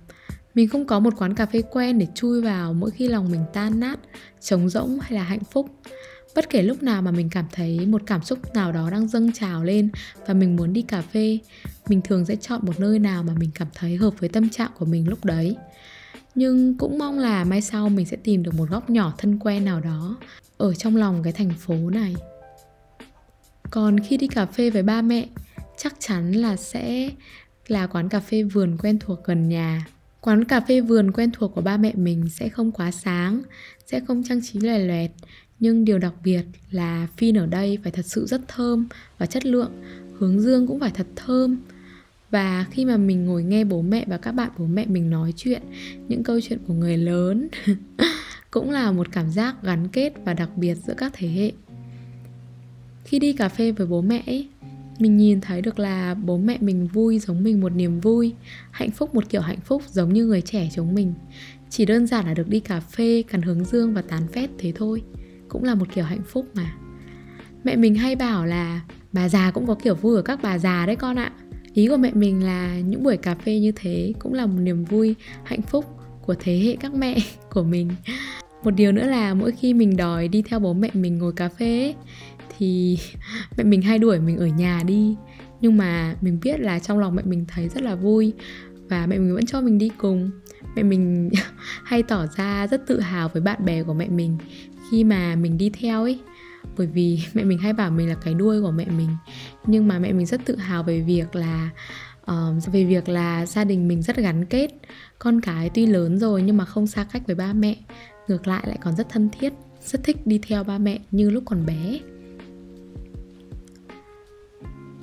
Mình 0.55 0.69
không 0.69 0.87
có 0.87 1.01
một 1.01 1.15
quán 1.19 1.35
cà 1.35 1.47
phê 1.47 1.63
quen 1.71 1.99
để 1.99 2.07
chui 2.15 2.43
vào 2.43 2.73
mỗi 2.73 2.91
khi 2.91 3.09
lòng 3.09 3.31
mình 3.31 3.45
tan 3.53 3.81
nát, 3.81 3.99
trống 4.41 4.69
rỗng 4.69 4.99
hay 5.01 5.13
là 5.13 5.23
hạnh 5.23 5.45
phúc 5.51 5.67
bất 6.35 6.51
kể 6.51 6.63
lúc 6.63 6.83
nào 6.83 7.03
mà 7.03 7.11
mình 7.11 7.29
cảm 7.31 7.45
thấy 7.53 7.87
một 7.87 8.03
cảm 8.07 8.23
xúc 8.23 8.55
nào 8.55 8.73
đó 8.73 8.91
đang 8.91 9.09
dâng 9.09 9.33
trào 9.33 9.65
lên 9.65 9.91
và 10.27 10.35
mình 10.35 10.57
muốn 10.57 10.73
đi 10.73 10.83
cà 10.83 11.03
phê, 11.03 11.39
mình 11.89 12.01
thường 12.03 12.25
sẽ 12.25 12.37
chọn 12.37 12.61
một 12.63 12.81
nơi 12.81 12.99
nào 12.99 13.23
mà 13.23 13.35
mình 13.39 13.51
cảm 13.55 13.69
thấy 13.75 13.97
hợp 13.97 14.15
với 14.19 14.29
tâm 14.29 14.49
trạng 14.49 14.71
của 14.79 14.85
mình 14.85 15.09
lúc 15.09 15.25
đấy. 15.25 15.57
Nhưng 16.35 16.79
cũng 16.79 16.99
mong 16.99 17.19
là 17.19 17.45
mai 17.45 17.61
sau 17.61 17.89
mình 17.89 18.07
sẽ 18.07 18.17
tìm 18.17 18.43
được 18.43 18.55
một 18.55 18.71
góc 18.71 18.91
nhỏ 18.91 19.13
thân 19.19 19.39
quen 19.39 19.65
nào 19.65 19.81
đó 19.81 20.17
ở 20.57 20.75
trong 20.75 20.97
lòng 20.97 21.23
cái 21.23 21.33
thành 21.33 21.51
phố 21.59 21.75
này. 21.91 22.15
Còn 23.71 24.01
khi 24.01 24.17
đi 24.17 24.29
cà 24.29 24.47
phê 24.47 24.71
với 24.71 24.83
ba 24.83 25.03
mẹ, 25.03 25.27
chắc 25.77 25.95
chắn 25.99 26.33
là 26.33 26.57
sẽ 26.57 27.11
là 27.69 27.87
quán 27.87 28.09
cà 28.09 28.21
phê 28.21 28.43
vườn 28.43 28.77
quen 28.79 28.99
thuộc 28.99 29.25
gần 29.25 29.49
nhà. 29.49 29.87
Quán 30.21 30.45
cà 30.45 30.61
phê 30.61 30.81
vườn 30.81 31.13
quen 31.13 31.31
thuộc 31.33 31.55
của 31.55 31.61
ba 31.61 31.77
mẹ 31.77 31.93
mình 31.95 32.29
sẽ 32.29 32.49
không 32.49 32.73
quá 32.73 32.91
sáng, 32.91 33.43
sẽ 33.87 34.01
không 34.01 34.23
trang 34.23 34.41
trí 34.43 34.61
lòe 34.61 34.79
loẹt 34.79 35.11
nhưng 35.63 35.85
điều 35.85 35.99
đặc 35.99 36.15
biệt 36.25 36.43
là 36.71 37.09
phin 37.17 37.39
ở 37.39 37.47
đây 37.47 37.79
phải 37.83 37.93
thật 37.93 38.07
sự 38.07 38.27
rất 38.27 38.41
thơm 38.49 38.87
và 39.19 39.27
chất 39.27 39.47
lượng 39.47 39.71
hướng 40.19 40.41
dương 40.41 40.67
cũng 40.67 40.81
phải 40.81 40.91
thật 40.95 41.07
thơm. 41.17 41.57
Và 42.31 42.67
khi 42.71 42.85
mà 42.85 42.97
mình 42.97 43.27
ngồi 43.27 43.43
nghe 43.43 43.65
bố 43.65 43.83
mẹ 43.83 44.05
và 44.07 44.17
các 44.17 44.33
bạn 44.33 44.51
bố 44.59 44.67
mẹ 44.67 44.87
mình 44.87 45.11
nói 45.11 45.33
chuyện 45.37 45.63
những 46.09 46.23
câu 46.23 46.41
chuyện 46.41 46.59
của 46.67 46.75
người 46.75 46.97
lớn 46.97 47.49
cũng 48.51 48.71
là 48.71 48.93
một 48.93 49.13
cảm 49.13 49.31
giác 49.31 49.57
gắn 49.63 49.89
kết 49.89 50.13
và 50.25 50.35
đặc 50.35 50.51
biệt 50.57 50.75
giữa 50.75 50.95
các 50.97 51.13
thế 51.15 51.29
hệ. 51.29 51.53
Khi 53.05 53.19
đi 53.19 53.33
cà 53.33 53.49
phê 53.49 53.73
với 53.73 53.87
bố 53.87 54.01
mẹ 54.01 54.23
ấy, 54.27 54.49
mình 54.99 55.17
nhìn 55.17 55.41
thấy 55.41 55.63
được 55.63 55.79
là 55.79 56.15
bố 56.15 56.39
mẹ 56.39 56.59
mình 56.61 56.87
vui 56.87 57.19
giống 57.19 57.45
mình 57.45 57.61
một 57.61 57.73
niềm 57.73 58.01
vui 58.01 58.35
hạnh 58.71 58.91
phúc 58.91 59.15
một 59.15 59.29
kiểu 59.29 59.41
hạnh 59.41 59.61
phúc 59.65 59.83
giống 59.91 60.13
như 60.13 60.27
người 60.27 60.41
trẻ 60.41 60.69
chúng 60.75 60.95
mình. 60.95 61.15
Chỉ 61.71 61.85
đơn 61.85 62.07
giản 62.07 62.27
là 62.27 62.35
được 62.35 62.49
đi 62.49 62.61
cà 62.61 62.81
phê 62.81 63.23
cắn 63.29 63.43
hướng 63.43 63.65
dương 63.65 63.95
và 63.95 64.03
tán 64.03 64.29
phét 64.29 64.51
thế 64.59 64.73
thôi 64.77 65.03
cũng 65.53 65.65
là 65.65 65.75
một 65.75 65.87
kiểu 65.95 66.05
hạnh 66.05 66.23
phúc 66.27 66.47
mà. 66.55 66.73
Mẹ 67.65 67.77
mình 67.77 67.95
hay 67.95 68.17
bảo 68.17 68.47
là 68.47 68.81
bà 69.13 69.29
già 69.29 69.51
cũng 69.51 69.67
có 69.67 69.75
kiểu 69.75 69.95
vui 69.95 70.17
ở 70.17 70.23
các 70.23 70.39
bà 70.43 70.59
già 70.59 70.87
đấy 70.87 70.97
con 70.97 71.17
ạ. 71.17 71.33
Ý 71.75 71.89
của 71.89 71.97
mẹ 71.97 72.11
mình 72.15 72.45
là 72.45 72.81
những 72.81 73.03
buổi 73.03 73.17
cà 73.17 73.35
phê 73.35 73.59
như 73.59 73.73
thế 73.77 74.13
cũng 74.19 74.35
là 74.35 74.47
một 74.47 74.59
niềm 74.59 74.85
vui, 74.85 75.15
hạnh 75.45 75.63
phúc 75.63 75.85
của 76.23 76.35
thế 76.41 76.59
hệ 76.59 76.77
các 76.77 76.95
mẹ 76.95 77.17
của 77.51 77.63
mình. 77.63 77.91
Một 78.65 78.71
điều 78.71 78.93
nữa 78.93 79.07
là 79.07 79.35
mỗi 79.35 79.53
khi 79.53 79.75
mình 79.75 79.97
đòi 79.97 80.29
đi 80.29 80.43
theo 80.43 80.61
bố 80.61 80.73
mẹ 80.73 80.91
mình 80.93 81.19
ngồi 81.19 81.33
cà 81.33 81.49
phê 81.49 81.95
thì 82.59 82.99
mẹ 83.57 83.65
mình 83.65 83.83
hay 83.83 83.99
đuổi 83.99 84.21
mình 84.21 84.37
ở 84.37 84.47
nhà 84.47 84.83
đi. 84.87 85.17
Nhưng 85.61 85.77
mà 85.77 86.17
mình 86.21 86.39
biết 86.43 86.61
là 86.61 86.79
trong 86.79 86.99
lòng 86.99 87.15
mẹ 87.15 87.23
mình 87.25 87.45
thấy 87.49 87.69
rất 87.69 87.83
là 87.83 87.95
vui 87.95 88.33
và 88.89 89.07
mẹ 89.07 89.19
mình 89.19 89.35
vẫn 89.35 89.47
cho 89.47 89.61
mình 89.61 89.79
đi 89.79 89.91
cùng. 89.99 90.31
Mẹ 90.77 90.83
mình 90.83 91.31
hay 91.85 92.03
tỏ 92.03 92.27
ra 92.37 92.67
rất 92.67 92.87
tự 92.87 93.01
hào 93.01 93.29
với 93.29 93.43
bạn 93.43 93.65
bè 93.65 93.83
của 93.83 93.95
mẹ 93.95 94.09
mình 94.09 94.39
khi 94.91 95.05
mà 95.05 95.37
mình 95.37 95.59
đi 95.59 95.71
theo 95.71 96.03
ấy. 96.03 96.21
Bởi 96.77 96.87
vì 96.87 97.21
mẹ 97.35 97.45
mình 97.45 97.59
hay 97.59 97.73
bảo 97.73 97.91
mình 97.91 98.09
là 98.09 98.15
cái 98.15 98.35
đuôi 98.35 98.63
của 98.63 98.71
mẹ 98.71 98.87
mình. 98.97 99.11
Nhưng 99.67 99.89
mà 99.89 99.99
mẹ 99.99 100.13
mình 100.13 100.27
rất 100.27 100.41
tự 100.45 100.57
hào 100.57 100.83
về 100.83 101.01
việc 101.01 101.35
là 101.35 101.71
uh, 102.31 102.73
về 102.73 102.85
việc 102.85 103.09
là 103.09 103.47
gia 103.47 103.65
đình 103.65 103.89
mình 103.89 104.03
rất 104.03 104.17
gắn 104.17 104.45
kết. 104.45 104.71
Con 105.19 105.41
cái 105.41 105.71
tuy 105.75 105.87
lớn 105.87 106.19
rồi 106.19 106.43
nhưng 106.43 106.57
mà 106.57 106.65
không 106.65 106.87
xa 106.87 107.05
cách 107.13 107.23
với 107.27 107.37
ba 107.37 107.53
mẹ. 107.53 107.77
Ngược 108.29 108.47
lại 108.47 108.63
lại 108.67 108.79
còn 108.83 108.97
rất 108.97 109.09
thân 109.09 109.29
thiết 109.39 109.53
rất 109.85 110.05
thích 110.05 110.27
đi 110.27 110.39
theo 110.39 110.65
ba 110.65 110.79
mẹ 110.79 110.99
như 111.11 111.31
lúc 111.31 111.43
còn 111.47 111.67
bé. 111.67 112.01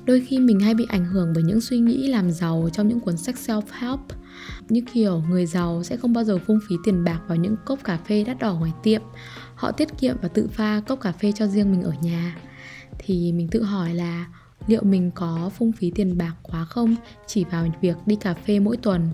Đôi 0.05 0.25
khi 0.27 0.39
mình 0.39 0.59
hay 0.59 0.73
bị 0.73 0.85
ảnh 0.89 1.05
hưởng 1.05 1.31
bởi 1.35 1.43
những 1.43 1.61
suy 1.61 1.79
nghĩ 1.79 2.07
làm 2.07 2.31
giàu 2.31 2.69
trong 2.73 2.87
những 2.87 2.99
cuốn 2.99 3.17
sách 3.17 3.35
self 3.35 3.61
help 3.71 3.99
như 4.69 4.81
kiểu 4.93 5.23
người 5.29 5.45
giàu 5.45 5.83
sẽ 5.83 5.97
không 5.97 6.13
bao 6.13 6.23
giờ 6.23 6.37
phung 6.37 6.59
phí 6.67 6.75
tiền 6.83 7.03
bạc 7.03 7.19
vào 7.27 7.37
những 7.37 7.55
cốc 7.65 7.79
cà 7.83 7.97
phê 7.97 8.23
đắt 8.23 8.39
đỏ 8.39 8.53
ngoài 8.53 8.71
tiệm 8.83 9.01
họ 9.59 9.71
tiết 9.71 9.97
kiệm 9.97 10.15
và 10.21 10.27
tự 10.27 10.47
pha 10.47 10.81
cốc 10.87 11.01
cà 11.01 11.11
phê 11.11 11.31
cho 11.31 11.47
riêng 11.47 11.71
mình 11.71 11.83
ở 11.83 11.93
nhà. 12.01 12.37
Thì 12.99 13.31
mình 13.31 13.47
tự 13.47 13.63
hỏi 13.63 13.93
là 13.93 14.27
liệu 14.67 14.83
mình 14.83 15.11
có 15.15 15.51
phung 15.57 15.71
phí 15.71 15.91
tiền 15.95 16.17
bạc 16.17 16.33
quá 16.43 16.65
không 16.65 16.95
chỉ 17.27 17.43
vào 17.43 17.67
việc 17.81 17.97
đi 18.05 18.15
cà 18.15 18.33
phê 18.33 18.59
mỗi 18.59 18.77
tuần? 18.77 19.09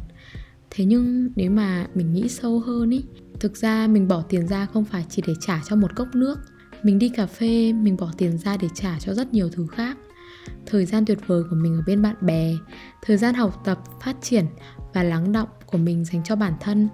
Thế 0.69 0.85
nhưng 0.85 1.29
nếu 1.35 1.51
mà 1.51 1.87
mình 1.95 2.13
nghĩ 2.13 2.27
sâu 2.29 2.59
hơn 2.59 2.89
ý, 2.89 3.03
thực 3.39 3.57
ra 3.57 3.87
mình 3.87 4.07
bỏ 4.07 4.21
tiền 4.21 4.47
ra 4.47 4.65
không 4.73 4.85
phải 4.85 5.05
chỉ 5.09 5.21
để 5.27 5.33
trả 5.41 5.61
cho 5.65 5.75
một 5.75 5.95
cốc 5.95 6.07
nước. 6.15 6.39
Mình 6.83 6.99
đi 6.99 7.09
cà 7.09 7.25
phê, 7.25 7.73
mình 7.73 7.97
bỏ 7.97 8.11
tiền 8.17 8.37
ra 8.37 8.57
để 8.57 8.67
trả 8.73 8.99
cho 8.99 9.13
rất 9.13 9.33
nhiều 9.33 9.49
thứ 9.49 9.67
khác. 9.67 9.97
Thời 10.65 10.85
gian 10.85 11.05
tuyệt 11.05 11.19
vời 11.27 11.43
của 11.49 11.55
mình 11.55 11.75
ở 11.75 11.81
bên 11.87 12.01
bạn 12.01 12.15
bè, 12.21 12.53
thời 13.01 13.17
gian 13.17 13.35
học 13.35 13.61
tập 13.65 13.79
phát 14.01 14.15
triển 14.21 14.45
và 14.93 15.03
lắng 15.03 15.31
động 15.31 15.49
của 15.65 15.77
mình 15.77 16.05
dành 16.05 16.23
cho 16.23 16.35
bản 16.35 16.53
thân. 16.59 16.89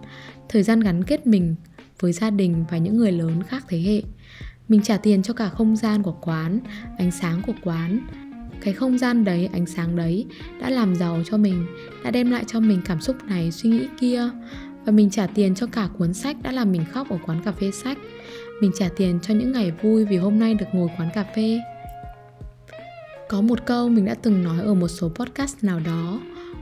Thời 0.49 0.63
gian 0.63 0.79
gắn 0.79 1.03
kết 1.03 1.27
mình 1.27 1.55
với 2.01 2.11
gia 2.11 2.29
đình 2.29 2.65
và 2.69 2.77
những 2.77 2.97
người 2.97 3.11
lớn 3.11 3.43
khác 3.43 3.65
thế 3.67 3.79
hệ. 3.79 4.01
Mình 4.67 4.81
trả 4.81 4.97
tiền 4.97 5.23
cho 5.23 5.33
cả 5.33 5.49
không 5.49 5.75
gian 5.75 6.03
của 6.03 6.15
quán, 6.21 6.59
ánh 6.97 7.11
sáng 7.11 7.41
của 7.47 7.53
quán. 7.63 7.99
Cái 8.61 8.73
không 8.73 8.97
gian 8.97 9.23
đấy, 9.23 9.49
ánh 9.53 9.65
sáng 9.65 9.95
đấy 9.95 10.25
đã 10.61 10.69
làm 10.69 10.95
giàu 10.95 11.21
cho 11.25 11.37
mình, 11.37 11.65
đã 12.03 12.11
đem 12.11 12.31
lại 12.31 12.43
cho 12.47 12.59
mình 12.59 12.81
cảm 12.85 13.01
xúc 13.01 13.15
này, 13.27 13.51
suy 13.51 13.69
nghĩ 13.69 13.87
kia. 13.99 14.29
Và 14.85 14.91
mình 14.91 15.09
trả 15.09 15.27
tiền 15.27 15.55
cho 15.55 15.67
cả 15.67 15.89
cuốn 15.97 16.13
sách 16.13 16.37
đã 16.43 16.51
làm 16.51 16.71
mình 16.71 16.85
khóc 16.91 17.09
ở 17.09 17.17
quán 17.25 17.41
cà 17.43 17.51
phê 17.51 17.71
sách. 17.71 17.97
Mình 18.61 18.71
trả 18.79 18.89
tiền 18.97 19.19
cho 19.21 19.33
những 19.33 19.51
ngày 19.51 19.71
vui 19.81 20.05
vì 20.05 20.17
hôm 20.17 20.39
nay 20.39 20.53
được 20.53 20.65
ngồi 20.73 20.89
quán 20.97 21.09
cà 21.13 21.25
phê. 21.35 21.59
Có 23.29 23.41
một 23.41 23.65
câu 23.65 23.89
mình 23.89 24.05
đã 24.05 24.13
từng 24.13 24.43
nói 24.43 24.59
ở 24.59 24.73
một 24.73 24.87
số 24.87 25.09
podcast 25.09 25.63
nào 25.63 25.79
đó 25.79 26.19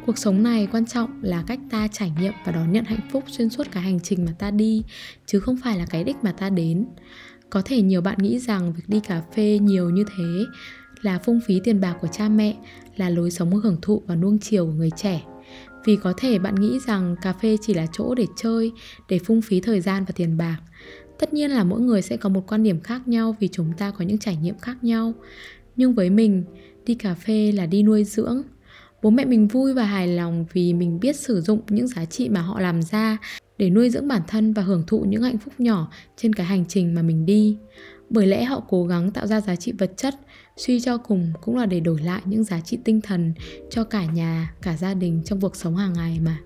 cuộc 0.09 0.17
sống 0.17 0.43
này 0.43 0.67
quan 0.71 0.85
trọng 0.85 1.23
là 1.23 1.43
cách 1.47 1.59
ta 1.69 1.87
trải 1.87 2.11
nghiệm 2.19 2.33
và 2.45 2.51
đón 2.51 2.71
nhận 2.71 2.85
hạnh 2.85 3.09
phúc 3.11 3.23
xuyên 3.27 3.49
suốt 3.49 3.71
cả 3.71 3.79
hành 3.79 3.99
trình 3.99 4.25
mà 4.25 4.31
ta 4.39 4.51
đi, 4.51 4.83
chứ 5.25 5.39
không 5.39 5.57
phải 5.63 5.77
là 5.77 5.85
cái 5.85 6.03
đích 6.03 6.15
mà 6.21 6.31
ta 6.31 6.49
đến. 6.49 6.85
Có 7.49 7.61
thể 7.65 7.81
nhiều 7.81 8.01
bạn 8.01 8.17
nghĩ 8.21 8.39
rằng 8.39 8.73
việc 8.73 8.83
đi 8.87 8.99
cà 8.99 9.21
phê 9.35 9.59
nhiều 9.61 9.89
như 9.89 10.03
thế 10.17 10.45
là 11.01 11.19
phung 11.19 11.39
phí 11.45 11.59
tiền 11.63 11.81
bạc 11.81 11.95
của 12.01 12.07
cha 12.07 12.29
mẹ, 12.29 12.57
là 12.95 13.09
lối 13.09 13.31
sống 13.31 13.51
hưởng 13.51 13.77
thụ 13.81 14.03
và 14.07 14.15
nuông 14.15 14.39
chiều 14.39 14.65
của 14.65 14.71
người 14.71 14.91
trẻ. 14.97 15.21
Vì 15.85 15.95
có 15.95 16.13
thể 16.17 16.39
bạn 16.39 16.55
nghĩ 16.55 16.79
rằng 16.87 17.15
cà 17.21 17.33
phê 17.33 17.57
chỉ 17.61 17.73
là 17.73 17.85
chỗ 17.91 18.15
để 18.15 18.25
chơi, 18.35 18.71
để 19.09 19.19
phung 19.19 19.41
phí 19.41 19.61
thời 19.61 19.81
gian 19.81 20.05
và 20.05 20.11
tiền 20.15 20.37
bạc. 20.37 20.57
Tất 21.19 21.33
nhiên 21.33 21.51
là 21.51 21.63
mỗi 21.63 21.81
người 21.81 22.01
sẽ 22.01 22.17
có 22.17 22.29
một 22.29 22.43
quan 22.47 22.63
điểm 22.63 22.79
khác 22.79 23.07
nhau 23.07 23.35
vì 23.39 23.47
chúng 23.47 23.73
ta 23.77 23.91
có 23.91 24.05
những 24.05 24.17
trải 24.17 24.35
nghiệm 24.35 24.57
khác 24.57 24.83
nhau. 24.83 25.13
Nhưng 25.75 25.93
với 25.93 26.09
mình, 26.09 26.43
đi 26.85 26.95
cà 26.95 27.13
phê 27.13 27.51
là 27.51 27.65
đi 27.65 27.83
nuôi 27.83 28.03
dưỡng 28.03 28.43
bố 29.01 29.09
mẹ 29.09 29.25
mình 29.25 29.47
vui 29.47 29.73
và 29.73 29.83
hài 29.83 30.07
lòng 30.07 30.45
vì 30.53 30.73
mình 30.73 30.99
biết 30.99 31.15
sử 31.15 31.41
dụng 31.41 31.61
những 31.69 31.87
giá 31.87 32.05
trị 32.05 32.29
mà 32.29 32.41
họ 32.41 32.59
làm 32.59 32.81
ra 32.81 33.17
để 33.57 33.69
nuôi 33.69 33.89
dưỡng 33.89 34.07
bản 34.07 34.21
thân 34.27 34.53
và 34.53 34.61
hưởng 34.61 34.83
thụ 34.87 34.99
những 35.01 35.21
hạnh 35.21 35.37
phúc 35.37 35.53
nhỏ 35.57 35.91
trên 36.17 36.33
cái 36.33 36.45
hành 36.45 36.65
trình 36.67 36.95
mà 36.95 37.01
mình 37.01 37.25
đi. 37.25 37.57
Bởi 38.09 38.27
lẽ 38.27 38.43
họ 38.43 38.63
cố 38.69 38.85
gắng 38.85 39.11
tạo 39.11 39.27
ra 39.27 39.41
giá 39.41 39.55
trị 39.55 39.71
vật 39.77 39.91
chất, 39.97 40.15
suy 40.57 40.79
cho 40.79 40.97
cùng 40.97 41.33
cũng 41.41 41.57
là 41.57 41.65
để 41.65 41.79
đổi 41.79 42.01
lại 42.01 42.21
những 42.25 42.43
giá 42.43 42.61
trị 42.61 42.77
tinh 42.83 43.01
thần 43.01 43.33
cho 43.69 43.83
cả 43.83 44.05
nhà, 44.05 44.53
cả 44.61 44.77
gia 44.77 44.93
đình 44.93 45.21
trong 45.25 45.41
cuộc 45.41 45.55
sống 45.55 45.75
hàng 45.75 45.93
ngày 45.93 46.19
mà. 46.25 46.37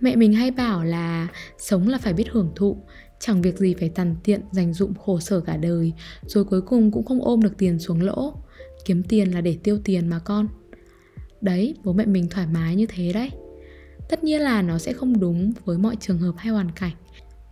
Mẹ 0.00 0.16
mình 0.16 0.32
hay 0.32 0.50
bảo 0.50 0.84
là 0.84 1.28
sống 1.58 1.88
là 1.88 1.98
phải 1.98 2.12
biết 2.12 2.24
hưởng 2.30 2.52
thụ, 2.56 2.76
chẳng 3.20 3.42
việc 3.42 3.58
gì 3.58 3.74
phải 3.74 3.88
tằn 3.88 4.16
tiện 4.24 4.40
dành 4.52 4.72
dụm 4.72 4.94
khổ 4.94 5.20
sở 5.20 5.40
cả 5.40 5.56
đời, 5.56 5.92
rồi 6.26 6.44
cuối 6.44 6.60
cùng 6.60 6.90
cũng 6.90 7.04
không 7.04 7.24
ôm 7.24 7.42
được 7.42 7.58
tiền 7.58 7.78
xuống 7.78 8.02
lỗ. 8.02 8.34
Kiếm 8.84 9.02
tiền 9.02 9.34
là 9.34 9.40
để 9.40 9.58
tiêu 9.62 9.78
tiền 9.84 10.08
mà 10.08 10.18
con 10.18 10.48
đấy, 11.44 11.74
bố 11.84 11.92
mẹ 11.92 12.06
mình 12.06 12.28
thoải 12.30 12.46
mái 12.46 12.76
như 12.76 12.86
thế 12.88 13.12
đấy. 13.12 13.30
Tất 14.08 14.24
nhiên 14.24 14.40
là 14.40 14.62
nó 14.62 14.78
sẽ 14.78 14.92
không 14.92 15.20
đúng 15.20 15.52
với 15.64 15.78
mọi 15.78 15.96
trường 16.00 16.18
hợp 16.18 16.32
hay 16.36 16.52
hoàn 16.52 16.70
cảnh. 16.70 16.92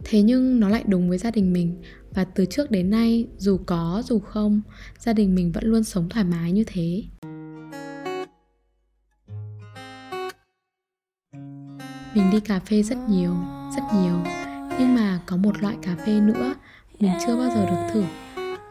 Thế 0.04 0.22
nhưng 0.22 0.60
nó 0.60 0.68
lại 0.68 0.84
đúng 0.86 1.08
với 1.08 1.18
gia 1.18 1.30
đình 1.30 1.52
mình. 1.52 1.82
Và 2.14 2.24
từ 2.24 2.44
trước 2.44 2.70
đến 2.70 2.90
nay, 2.90 3.26
dù 3.38 3.58
có, 3.66 4.02
dù 4.06 4.18
không, 4.18 4.60
gia 4.98 5.12
đình 5.12 5.34
mình 5.34 5.52
vẫn 5.52 5.64
luôn 5.64 5.84
sống 5.84 6.08
thoải 6.08 6.24
mái 6.24 6.52
như 6.52 6.64
thế. 6.66 7.02
Mình 12.14 12.30
đi 12.32 12.40
cà 12.40 12.60
phê 12.60 12.82
rất 12.82 12.98
nhiều 13.08 13.34
rất 13.76 13.82
nhiều. 13.94 14.20
Nhưng 14.78 14.94
mà 14.94 15.20
có 15.26 15.36
một 15.36 15.62
loại 15.62 15.76
cà 15.82 15.96
phê 16.06 16.20
nữa 16.20 16.54
mình 17.00 17.12
chưa 17.26 17.36
bao 17.36 17.50
giờ 17.54 17.66
được 17.66 17.92
thử. 17.92 18.04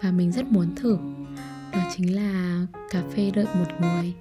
Và 0.01 0.11
mình 0.11 0.31
rất 0.31 0.51
muốn 0.51 0.75
thử. 0.75 0.97
Đó 1.73 1.79
chính 1.95 2.15
là 2.15 2.61
cà 2.91 3.03
phê 3.15 3.31
đợi 3.35 3.45
một 3.45 3.67
người 3.81 4.13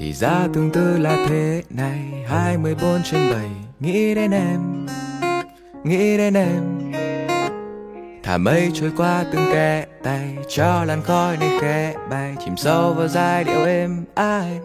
thì 0.00 0.12
ra 0.12 0.48
tương 0.54 0.70
tư 0.70 0.98
là 0.98 1.26
thế 1.28 1.62
này 1.70 1.98
24 2.26 3.02
trên 3.04 3.32
7 3.32 3.50
Nghĩ 3.80 4.14
đến 4.14 4.30
em 4.30 4.86
Nghĩ 5.84 6.16
đến 6.16 6.34
em. 6.34 6.62
Thả 8.22 8.38
mây 8.38 8.70
trôi 8.74 8.92
qua 8.96 9.24
từng 9.32 9.46
kẽ 9.52 9.86
tay 10.02 10.36
Cho 10.48 10.84
làn 10.84 11.02
khói 11.02 11.36
này 11.36 11.50
khẽ 11.60 11.94
bay 12.10 12.34
Chìm 12.44 12.56
sâu 12.56 12.94
vào 12.94 13.08
giai 13.08 13.44
điệu 13.44 13.64
êm 13.64 14.04
ai. 14.14 14.58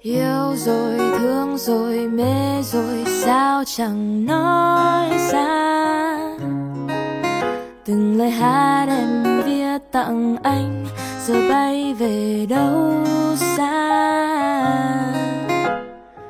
Yêu 0.00 0.54
rồi, 0.56 0.98
thương 1.18 1.58
rồi, 1.58 2.08
mê 2.08 2.62
rồi 2.62 3.04
Sao 3.24 3.62
chẳng 3.66 4.26
nói 4.26 5.10
ra? 5.32 6.18
Từng 7.84 8.18
lời 8.18 8.30
hát 8.30 8.86
em 8.88 9.42
viết 9.44 9.78
tặng 9.92 10.36
anh 10.42 10.85
Giờ 11.26 11.48
bay 11.48 11.94
về 11.94 12.46
đâu 12.48 13.04
xa? 13.56 13.72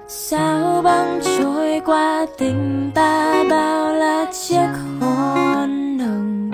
Sao 0.09 0.83
băng 0.83 1.21
trôi 1.38 1.81
qua 1.87 2.26
tình 2.38 2.91
ta 2.95 3.45
Bao 3.50 3.95
là 3.95 4.33
chiếc 4.33 4.69
hôn 5.00 5.99
nồng? 5.99 6.50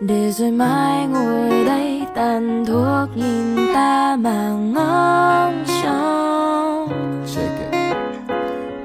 Để 0.00 0.32
rồi 0.32 0.50
mai 0.50 1.06
ngồi 1.06 1.64
đây 1.64 2.02
tàn 2.14 2.64
thuốc 2.66 3.16
nhìn 3.16 3.56
ta 3.74 4.16
mà 4.16 4.48
ngóng 4.48 5.64
trông. 5.82 6.88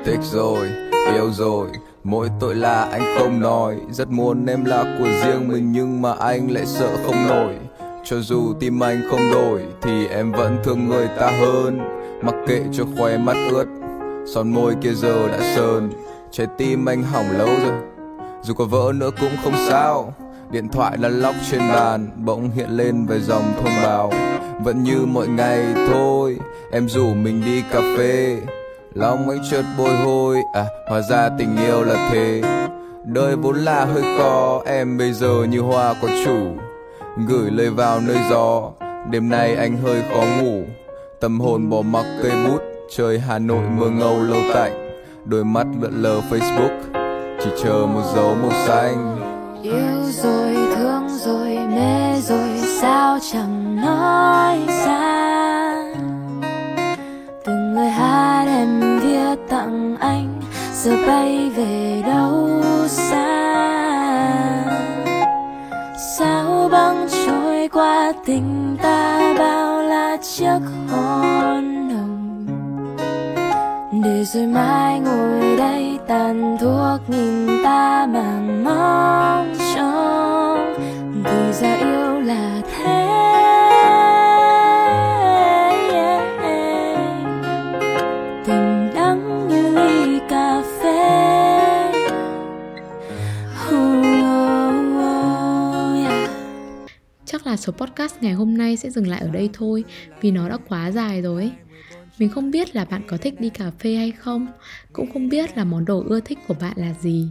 Thích 0.06 0.20
rồi, 0.22 0.68
yêu 1.14 1.32
rồi 1.32 1.68
Mỗi 2.04 2.30
tội 2.40 2.56
là 2.56 2.90
anh 2.92 3.16
không 3.18 3.40
nói. 3.40 3.76
Rất 3.92 4.10
muốn 4.10 4.46
em 4.46 4.66
là 4.66 4.98
của 5.00 5.08
riêng 5.24 5.48
mình 5.48 5.72
Nhưng 5.72 6.02
mà 6.02 6.14
anh 6.20 6.52
lại 6.52 6.66
sợ 6.66 6.98
không 7.06 7.28
nổi. 7.28 7.54
Cho 8.10 8.20
dù 8.20 8.54
tim 8.60 8.84
anh 8.84 9.02
không 9.10 9.32
đổi 9.32 9.62
Thì 9.82 10.08
em 10.08 10.32
vẫn 10.32 10.58
thương 10.64 10.88
người 10.88 11.08
ta 11.20 11.32
hơn. 11.32 11.80
Mặc 12.22 12.36
kệ 12.48 12.62
cho 12.72 12.84
khoe 12.98 13.18
mắt 13.18 13.36
ướt, 13.52 13.66
Son 14.34 14.54
môi 14.54 14.76
kia 14.82 14.94
giờ 14.94 15.28
đã 15.28 15.56
sơn 15.56 15.90
Trái 16.32 16.48
tim 16.58 16.86
anh 16.86 17.04
hỏng 17.04 17.32
lâu 17.38 17.48
rồi, 17.48 17.76
Dù 18.44 18.54
có 18.54 18.66
vỡ 18.66 18.92
nữa 18.96 19.10
cũng 19.22 19.32
không 19.44 19.54
sao. 19.70 20.14
Điện 20.52 20.70
thoại 20.70 20.98
là 20.98 21.10
lóc 21.10 21.36
trên 21.52 21.60
bàn, 21.60 22.08
Bỗng 22.26 22.50
hiện 22.52 22.70
lên 22.70 23.06
vài 23.06 23.20
dòng 23.20 23.54
thông 23.58 23.84
báo. 23.84 24.12
Vẫn 24.64 24.84
như 24.84 25.06
mọi 25.06 25.28
ngày 25.28 25.66
thôi, 25.88 26.38
Em 26.72 26.90
rủ 26.90 27.14
mình 27.14 27.42
đi 27.46 27.64
cà 27.72 27.82
phê. 27.98 28.38
Lòng 28.94 29.30
anh 29.30 29.40
chợt 29.52 29.64
bồi 29.78 29.96
hồi 29.96 30.38
À 30.54 30.66
hóa 30.90 31.02
ra 31.02 31.30
tình 31.38 31.58
yêu 31.58 31.84
là 31.84 32.10
thế. 32.12 32.42
Đời 33.06 33.36
vốn 33.36 33.56
là 33.56 33.86
hơi 33.86 34.04
khó, 34.18 34.64
Em 34.66 34.98
bây 34.98 35.14
giờ 35.14 35.44
như 35.50 35.60
hoa 35.60 35.94
có 36.02 36.08
chủ. 36.26 36.67
Gửi 37.26 37.52
lời 37.52 37.70
vào 37.70 38.00
nơi 38.00 38.18
gió. 38.30 38.72
Đêm 39.10 39.30
nay 39.30 39.56
anh 39.56 39.78
hơi 39.78 40.04
khó 40.12 40.24
ngủ. 40.42 40.64
Tâm 41.20 41.40
hồn 41.40 41.70
bỏ 41.70 41.82
mặc 41.82 42.06
cây 42.24 42.32
bút 42.48 42.62
Trời 42.96 43.20
Hà 43.20 43.40
Nội 43.40 43.64
mưa 43.78 43.90
ngâu 43.90 44.24
lâu 44.24 44.42
tạnh. 44.54 44.90
Đôi 45.26 45.46
mắt 45.46 45.68
lượn 45.82 46.02
lờ 46.02 46.22
Facebook 46.30 46.80
Chỉ 47.44 47.50
chờ 47.64 47.86
một 47.94 48.02
dấu 48.16 48.36
màu 48.36 48.52
xanh. 48.68 49.18
Yêu 49.64 50.04
rồi, 50.12 50.56
thương 50.76 51.10
rồi, 51.10 51.58
mê 51.76 52.22
rồi 52.22 52.58
Sao 52.82 53.18
chẳng 53.32 53.76
nói 53.82 54.60
ra? 54.86 55.94
Từng 57.46 57.76
lời 57.76 57.90
hát 57.90 58.46
em 58.48 59.00
viết 59.00 59.36
tặng 59.50 59.98
anh 60.00 60.42
Giờ 60.74 60.98
bay 61.08 61.52
về 61.56 62.04
đâu? 62.06 62.67
Sao 66.20 66.70
băng 66.72 67.08
trôi 67.26 67.70
qua, 67.74 68.14
tình 68.26 68.78
ta 68.82 69.34
Bao 69.40 69.82
là 69.82 70.18
chiếc 70.22 70.60
hôn 70.90 71.88
nồng. 71.90 72.46
Để 74.04 74.24
rồi 74.24 74.48
mai 74.48 75.00
ngồi 75.00 75.58
đây 75.58 76.00
tàn 76.08 76.58
thuốc 76.60 77.10
nhìn 77.10 77.64
ta 77.64 78.08
mà 78.14 78.40
mong 78.64 79.54
trông. 79.76 80.74
Thì 81.24 81.52
ra 81.62 81.76
yêu 81.76 82.20
là 82.20 82.62
thế. 82.78 83.57
Là 97.58 97.62
số 97.62 97.74
podcast 97.74 98.16
ngày 98.22 98.34
hôm 98.34 98.58
nay 98.58 98.78
sẽ 98.78 98.90
dừng 98.90 99.08
lại 99.08 99.20
ở 99.22 99.28
đây 99.28 99.50
thôi, 99.54 99.84
vì 100.22 100.32
nó 100.32 100.50
đã 100.50 100.58
quá 100.68 100.92
dài 100.92 101.22
rồi. 101.22 101.52
Mình 102.20 102.30
không 102.30 102.52
biết 102.52 102.76
là 102.76 102.86
bạn 102.86 103.02
có 103.08 103.18
thích 103.18 103.42
đi 103.42 103.50
cà 103.50 103.72
phê 103.80 103.96
hay 103.96 104.12
không, 104.12 104.48
cũng 104.94 105.12
không 105.14 105.30
biết 105.30 105.58
là 105.58 105.64
món 105.64 105.86
đồ 105.86 106.04
ưa 106.08 106.20
thích 106.20 106.38
của 106.48 106.54
bạn 106.62 106.74
là 106.76 106.94
gì. 107.02 107.28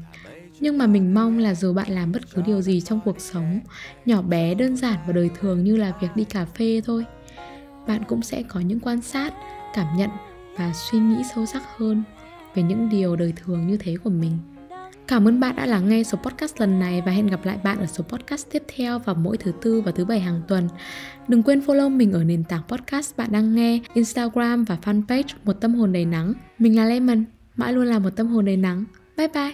Nhưng 0.61 0.79
mà 0.79 0.87
mình 0.87 1.15
mong 1.15 1.39
là 1.39 1.55
dù 1.55 1.73
bạn 1.73 1.91
làm 1.91 2.13
bất 2.13 2.23
cứ 2.35 2.43
điều 2.43 2.61
gì 2.61 2.81
trong 2.81 3.01
cuộc 3.05 3.21
sống, 3.21 3.61
nhỏ 4.07 4.23
bé, 4.23 4.55
đơn 4.55 4.77
giản 4.77 4.97
và 5.07 5.13
đời 5.13 5.31
thường 5.41 5.65
như 5.65 5.77
là 5.77 5.93
việc 6.01 6.09
đi 6.15 6.25
cà 6.25 6.45
phê 6.45 6.81
thôi, 6.85 7.05
bạn 7.87 8.03
cũng 8.09 8.23
sẽ 8.23 8.43
có 8.43 8.61
những 8.61 8.81
quan 8.81 9.03
sát, 9.03 9.35
cảm 9.75 9.97
nhận 9.97 10.11
và 10.59 10.73
suy 10.75 10.99
nghĩ 10.99 11.17
sâu 11.35 11.47
sắc 11.47 11.63
hơn 11.77 12.03
về 12.55 12.63
những 12.63 12.89
điều 12.89 13.17
đời 13.17 13.33
thường 13.37 13.67
như 13.67 13.77
thế 13.77 13.97
của 14.05 14.11
mình. 14.11 14.39
Cảm 15.09 15.29
ơn 15.29 15.41
bạn 15.41 15.57
đã 15.57 15.67
lắng 15.67 15.89
nghe 15.89 16.03
số 16.03 16.19
podcast 16.19 16.61
lần 16.61 16.79
này 16.79 17.03
và 17.07 17.13
hẹn 17.13 17.27
gặp 17.27 17.45
lại 17.45 17.59
bạn 17.65 17.79
ở 17.79 17.87
số 17.87 18.05
podcast 18.05 18.47
tiếp 18.51 18.63
theo 18.77 18.99
vào 18.99 19.15
mỗi 19.15 19.37
thứ 19.37 19.53
tư 19.63 19.81
và 19.81 19.93
thứ 19.93 20.05
bảy 20.05 20.21
hàng 20.21 20.43
tuần. 20.49 20.69
Đừng 21.29 21.43
quên 21.43 21.61
follow 21.61 21.91
mình 21.91 22.13
ở 22.13 22.25
nền 22.25 22.45
tảng 22.45 22.63
podcast 22.69 23.17
bạn 23.17 23.33
đang 23.33 23.55
nghe, 23.55 23.81
Instagram 23.95 24.65
và 24.65 24.79
fanpage 24.85 25.35
Một 25.45 25.53
Tâm 25.53 25.75
Hồn 25.75 25.93
Đầy 25.93 26.05
Nắng. 26.05 26.33
Mình 26.59 26.77
là 26.77 26.85
Lemon, 26.85 27.25
mãi 27.57 27.73
luôn 27.73 27.87
là 27.87 27.99
một 27.99 28.11
tâm 28.17 28.27
hồn 28.27 28.45
đầy 28.45 28.57
nắng. 28.57 28.85
Bye 29.17 29.29
bye! 29.29 29.53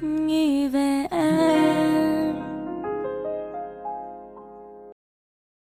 Nghĩ 0.00 0.68
về 0.68 1.06
em 1.10 2.03